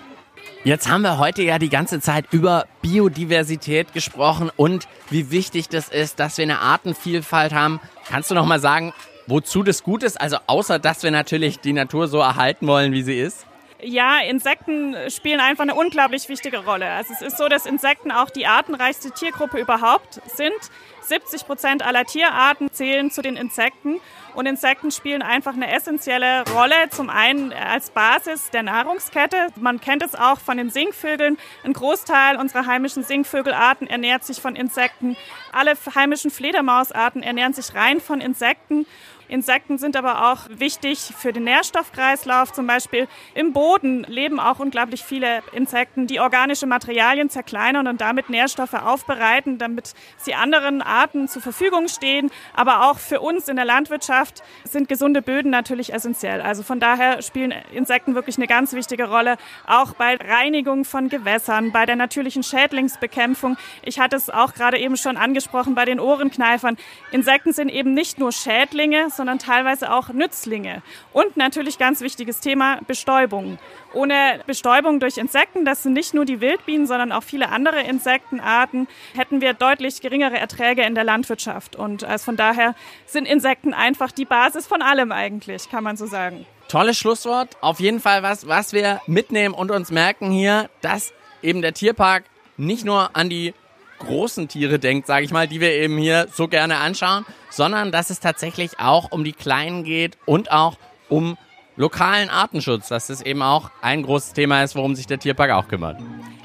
Jetzt 0.65 0.89
haben 0.89 1.03
wir 1.03 1.17
heute 1.17 1.41
ja 1.41 1.57
die 1.57 1.69
ganze 1.69 2.01
Zeit 2.01 2.25
über 2.31 2.65
Biodiversität 2.81 3.93
gesprochen 3.93 4.51
und 4.57 4.89
wie 5.09 5.31
wichtig 5.31 5.69
das 5.69 5.87
ist, 5.87 6.19
dass 6.19 6.37
wir 6.37 6.43
eine 6.43 6.59
Artenvielfalt 6.59 7.53
haben. 7.53 7.79
Kannst 8.09 8.29
du 8.29 8.35
noch 8.35 8.45
mal 8.45 8.59
sagen, 8.59 8.93
wozu 9.25 9.63
das 9.63 9.83
gut 9.83 10.03
ist? 10.03 10.19
Also 10.19 10.37
außer, 10.47 10.77
dass 10.77 11.01
wir 11.01 11.11
natürlich 11.11 11.61
die 11.61 11.71
Natur 11.71 12.09
so 12.09 12.17
erhalten 12.17 12.67
wollen, 12.67 12.91
wie 12.91 13.03
sie 13.03 13.17
ist? 13.17 13.45
Ja, 13.81 14.19
Insekten 14.19 14.93
spielen 15.09 15.39
einfach 15.39 15.63
eine 15.63 15.73
unglaublich 15.73 16.27
wichtige 16.27 16.65
Rolle. 16.65 16.89
Also 16.89 17.13
es 17.13 17.21
ist 17.21 17.37
so, 17.37 17.47
dass 17.47 17.65
Insekten 17.65 18.11
auch 18.11 18.29
die 18.29 18.45
artenreichste 18.45 19.11
Tiergruppe 19.11 19.57
überhaupt 19.57 20.19
sind. 20.35 20.53
70 21.01 21.45
Prozent 21.45 21.85
aller 21.85 22.03
Tierarten 22.03 22.69
zählen 22.71 23.09
zu 23.09 23.21
den 23.21 23.37
Insekten. 23.37 24.01
Und 24.35 24.45
Insekten 24.47 24.91
spielen 24.91 25.21
einfach 25.21 25.53
eine 25.53 25.73
essentielle 25.73 26.43
Rolle. 26.53 26.89
Zum 26.89 27.09
einen 27.09 27.53
als 27.53 27.89
Basis 27.91 28.51
der 28.51 28.63
Nahrungskette. 28.63 29.47
Man 29.55 29.79
kennt 29.79 30.03
es 30.03 30.13
auch 30.13 30.39
von 30.39 30.57
den 30.57 30.69
Singvögeln. 30.69 31.37
Ein 31.63 31.73
Großteil 31.73 32.35
unserer 32.35 32.65
heimischen 32.65 33.03
Singvögelarten 33.03 33.87
ernährt 33.87 34.25
sich 34.25 34.41
von 34.41 34.57
Insekten. 34.57 35.15
Alle 35.53 35.73
heimischen 35.95 36.31
Fledermausarten 36.31 37.23
ernähren 37.23 37.53
sich 37.53 37.73
rein 37.73 38.01
von 38.01 38.19
Insekten. 38.19 38.85
Insekten 39.29 39.77
sind 39.77 39.95
aber 39.95 40.31
auch 40.31 40.49
wichtig 40.49 41.13
für 41.15 41.31
den 41.31 41.43
Nährstoffkreislauf. 41.43 42.51
Zum 42.51 42.65
Beispiel 42.65 43.07
im 43.35 43.53
Boden 43.53 44.03
leben 44.03 44.39
auch 44.39 44.59
unglaublich 44.59 45.03
viele 45.03 45.43
Insekten, 45.53 46.07
die 46.07 46.19
organische 46.19 46.65
Materialien 46.65 47.29
zerkleinern 47.29 47.87
und 47.87 48.01
damit 48.01 48.29
Nährstoffe 48.29 48.73
aufbereiten, 48.73 49.59
damit 49.59 49.93
sie 50.17 50.33
anderen 50.33 50.81
Arten 50.81 51.27
zur 51.27 51.43
Verfügung 51.43 51.87
stehen. 51.87 52.31
Aber 52.55 52.89
auch 52.89 52.97
für 52.97 53.21
uns 53.21 53.47
in 53.47 53.55
der 53.55 53.65
Landwirtschaft 53.65 54.41
sind 54.63 54.89
gesunde 54.89 55.21
Böden 55.21 55.51
natürlich 55.51 55.93
essentiell. 55.93 56.41
Also 56.41 56.63
von 56.63 56.79
daher 56.79 57.21
spielen 57.21 57.53
Insekten 57.71 58.15
wirklich 58.15 58.37
eine 58.37 58.47
ganz 58.47 58.73
wichtige 58.73 59.09
Rolle, 59.09 59.37
auch 59.67 59.93
bei 59.93 60.15
Reinigung 60.15 60.85
von 60.85 61.07
Gewässern, 61.07 61.71
bei 61.71 61.85
der 61.85 61.95
natürlichen 61.95 62.41
Schädlingsbekämpfung. 62.41 63.57
Ich 63.83 63.99
hatte 63.99 64.15
es 64.15 64.31
auch 64.31 64.55
gerade 64.55 64.79
eben 64.79 64.97
schon 64.97 65.17
angesprochen 65.17 65.75
bei 65.75 65.85
den 65.85 65.99
Ohrenkneifern. 65.99 66.77
Insekten 67.11 67.53
sind 67.53 67.69
eben 67.69 67.93
nicht 67.93 68.17
nur 68.17 68.31
Schädlinge, 68.31 69.11
sondern 69.19 69.37
teilweise 69.37 69.91
auch 69.91 70.07
Nützlinge. 70.09 70.81
Und 71.11 71.35
natürlich 71.35 71.77
ganz 71.77 71.99
wichtiges 71.99 72.39
Thema 72.39 72.79
Bestäubung. 72.87 73.59
Ohne 73.93 74.39
Bestäubung 74.47 75.01
durch 75.01 75.17
Insekten, 75.17 75.65
das 75.65 75.83
sind 75.83 75.91
nicht 75.91 76.13
nur 76.13 76.23
die 76.23 76.39
Wildbienen, 76.39 76.87
sondern 76.87 77.11
auch 77.11 77.23
viele 77.23 77.49
andere 77.49 77.81
Insektenarten, 77.81 78.87
hätten 79.13 79.41
wir 79.41 79.53
deutlich 79.53 79.99
geringere 79.99 80.39
Erträge 80.39 80.83
in 80.83 80.95
der 80.95 81.03
Landwirtschaft. 81.03 81.75
Und 81.75 82.05
also 82.05 82.23
von 82.23 82.37
daher 82.37 82.75
sind 83.07 83.25
Insekten 83.25 83.73
einfach 83.73 84.13
die 84.13 84.23
Basis 84.23 84.65
von 84.67 84.81
allem 84.81 85.11
eigentlich, 85.11 85.69
kann 85.69 85.83
man 85.83 85.97
so 85.97 86.05
sagen. 86.05 86.45
Tolles 86.69 86.97
Schlusswort. 86.97 87.57
Auf 87.59 87.81
jeden 87.81 87.99
Fall 87.99 88.23
was, 88.23 88.47
was 88.47 88.71
wir 88.71 89.01
mitnehmen 89.05 89.53
und 89.53 89.69
uns 89.69 89.91
merken 89.91 90.31
hier, 90.31 90.69
dass 90.79 91.11
eben 91.41 91.61
der 91.61 91.73
Tierpark 91.73 92.23
nicht 92.55 92.85
nur 92.85 93.17
an 93.17 93.29
die 93.29 93.53
großen 93.99 94.47
Tiere 94.47 94.79
denkt, 94.79 95.07
sage 95.07 95.25
ich 95.25 95.31
mal, 95.31 95.47
die 95.47 95.61
wir 95.61 95.71
eben 95.71 95.97
hier 95.97 96.27
so 96.33 96.47
gerne 96.47 96.77
anschauen, 96.77 97.25
sondern 97.49 97.91
dass 97.91 98.09
es 98.09 98.19
tatsächlich 98.19 98.79
auch 98.79 99.11
um 99.11 99.23
die 99.23 99.33
kleinen 99.33 99.83
geht 99.83 100.17
und 100.25 100.51
auch 100.51 100.77
um 101.09 101.37
lokalen 101.75 102.29
Artenschutz, 102.29 102.89
dass 102.89 103.07
das 103.07 103.21
eben 103.21 103.41
auch 103.41 103.71
ein 103.81 104.03
großes 104.03 104.33
Thema 104.33 104.63
ist, 104.63 104.75
worum 104.75 104.95
sich 104.95 105.07
der 105.07 105.19
Tierpark 105.19 105.51
auch 105.51 105.67
kümmert. 105.67 105.97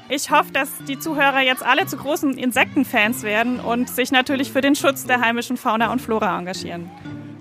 Ich 0.07 0.29
hoffe, 0.29 0.51
dass 0.51 0.69
die 0.87 0.99
Zuhörer 0.99 1.41
jetzt 1.41 1.63
alle 1.63 1.87
zu 1.87 1.97
großen 1.97 2.37
Insektenfans 2.37 3.23
werden 3.23 3.59
und 3.59 3.89
sich 3.89 4.11
natürlich 4.11 4.51
für 4.51 4.61
den 4.61 4.75
Schutz 4.75 5.05
der 5.05 5.19
heimischen 5.19 5.57
Fauna 5.57 5.91
und 5.91 5.99
Flora 5.99 6.37
engagieren. 6.37 6.91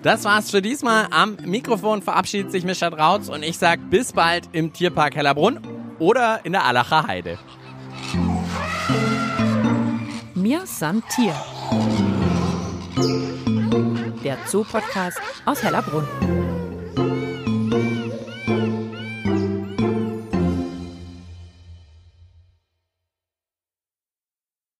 Das 0.02 0.24
war's 0.24 0.50
für 0.50 0.60
diesmal. 0.60 1.06
Am 1.10 1.36
Mikrofon 1.44 2.02
verabschiedet 2.02 2.50
sich 2.50 2.64
Mischa 2.64 2.90
Drautz 2.90 3.28
und 3.28 3.42
ich 3.42 3.58
sage 3.58 3.82
bis 3.88 4.12
bald 4.12 4.48
im 4.52 4.72
Tierpark 4.72 5.14
Hellerbrunn 5.14 5.60
oder 5.98 6.40
in 6.44 6.52
der 6.52 6.64
Allacher 6.64 7.06
Heide. 7.06 7.38
Mir 10.44 10.66
samt 10.66 11.04
Tier. 11.08 11.32
Der 14.22 14.36
Zoopodcast 14.44 15.18
aus 15.46 15.62
Hellerbrunn. 15.62 16.06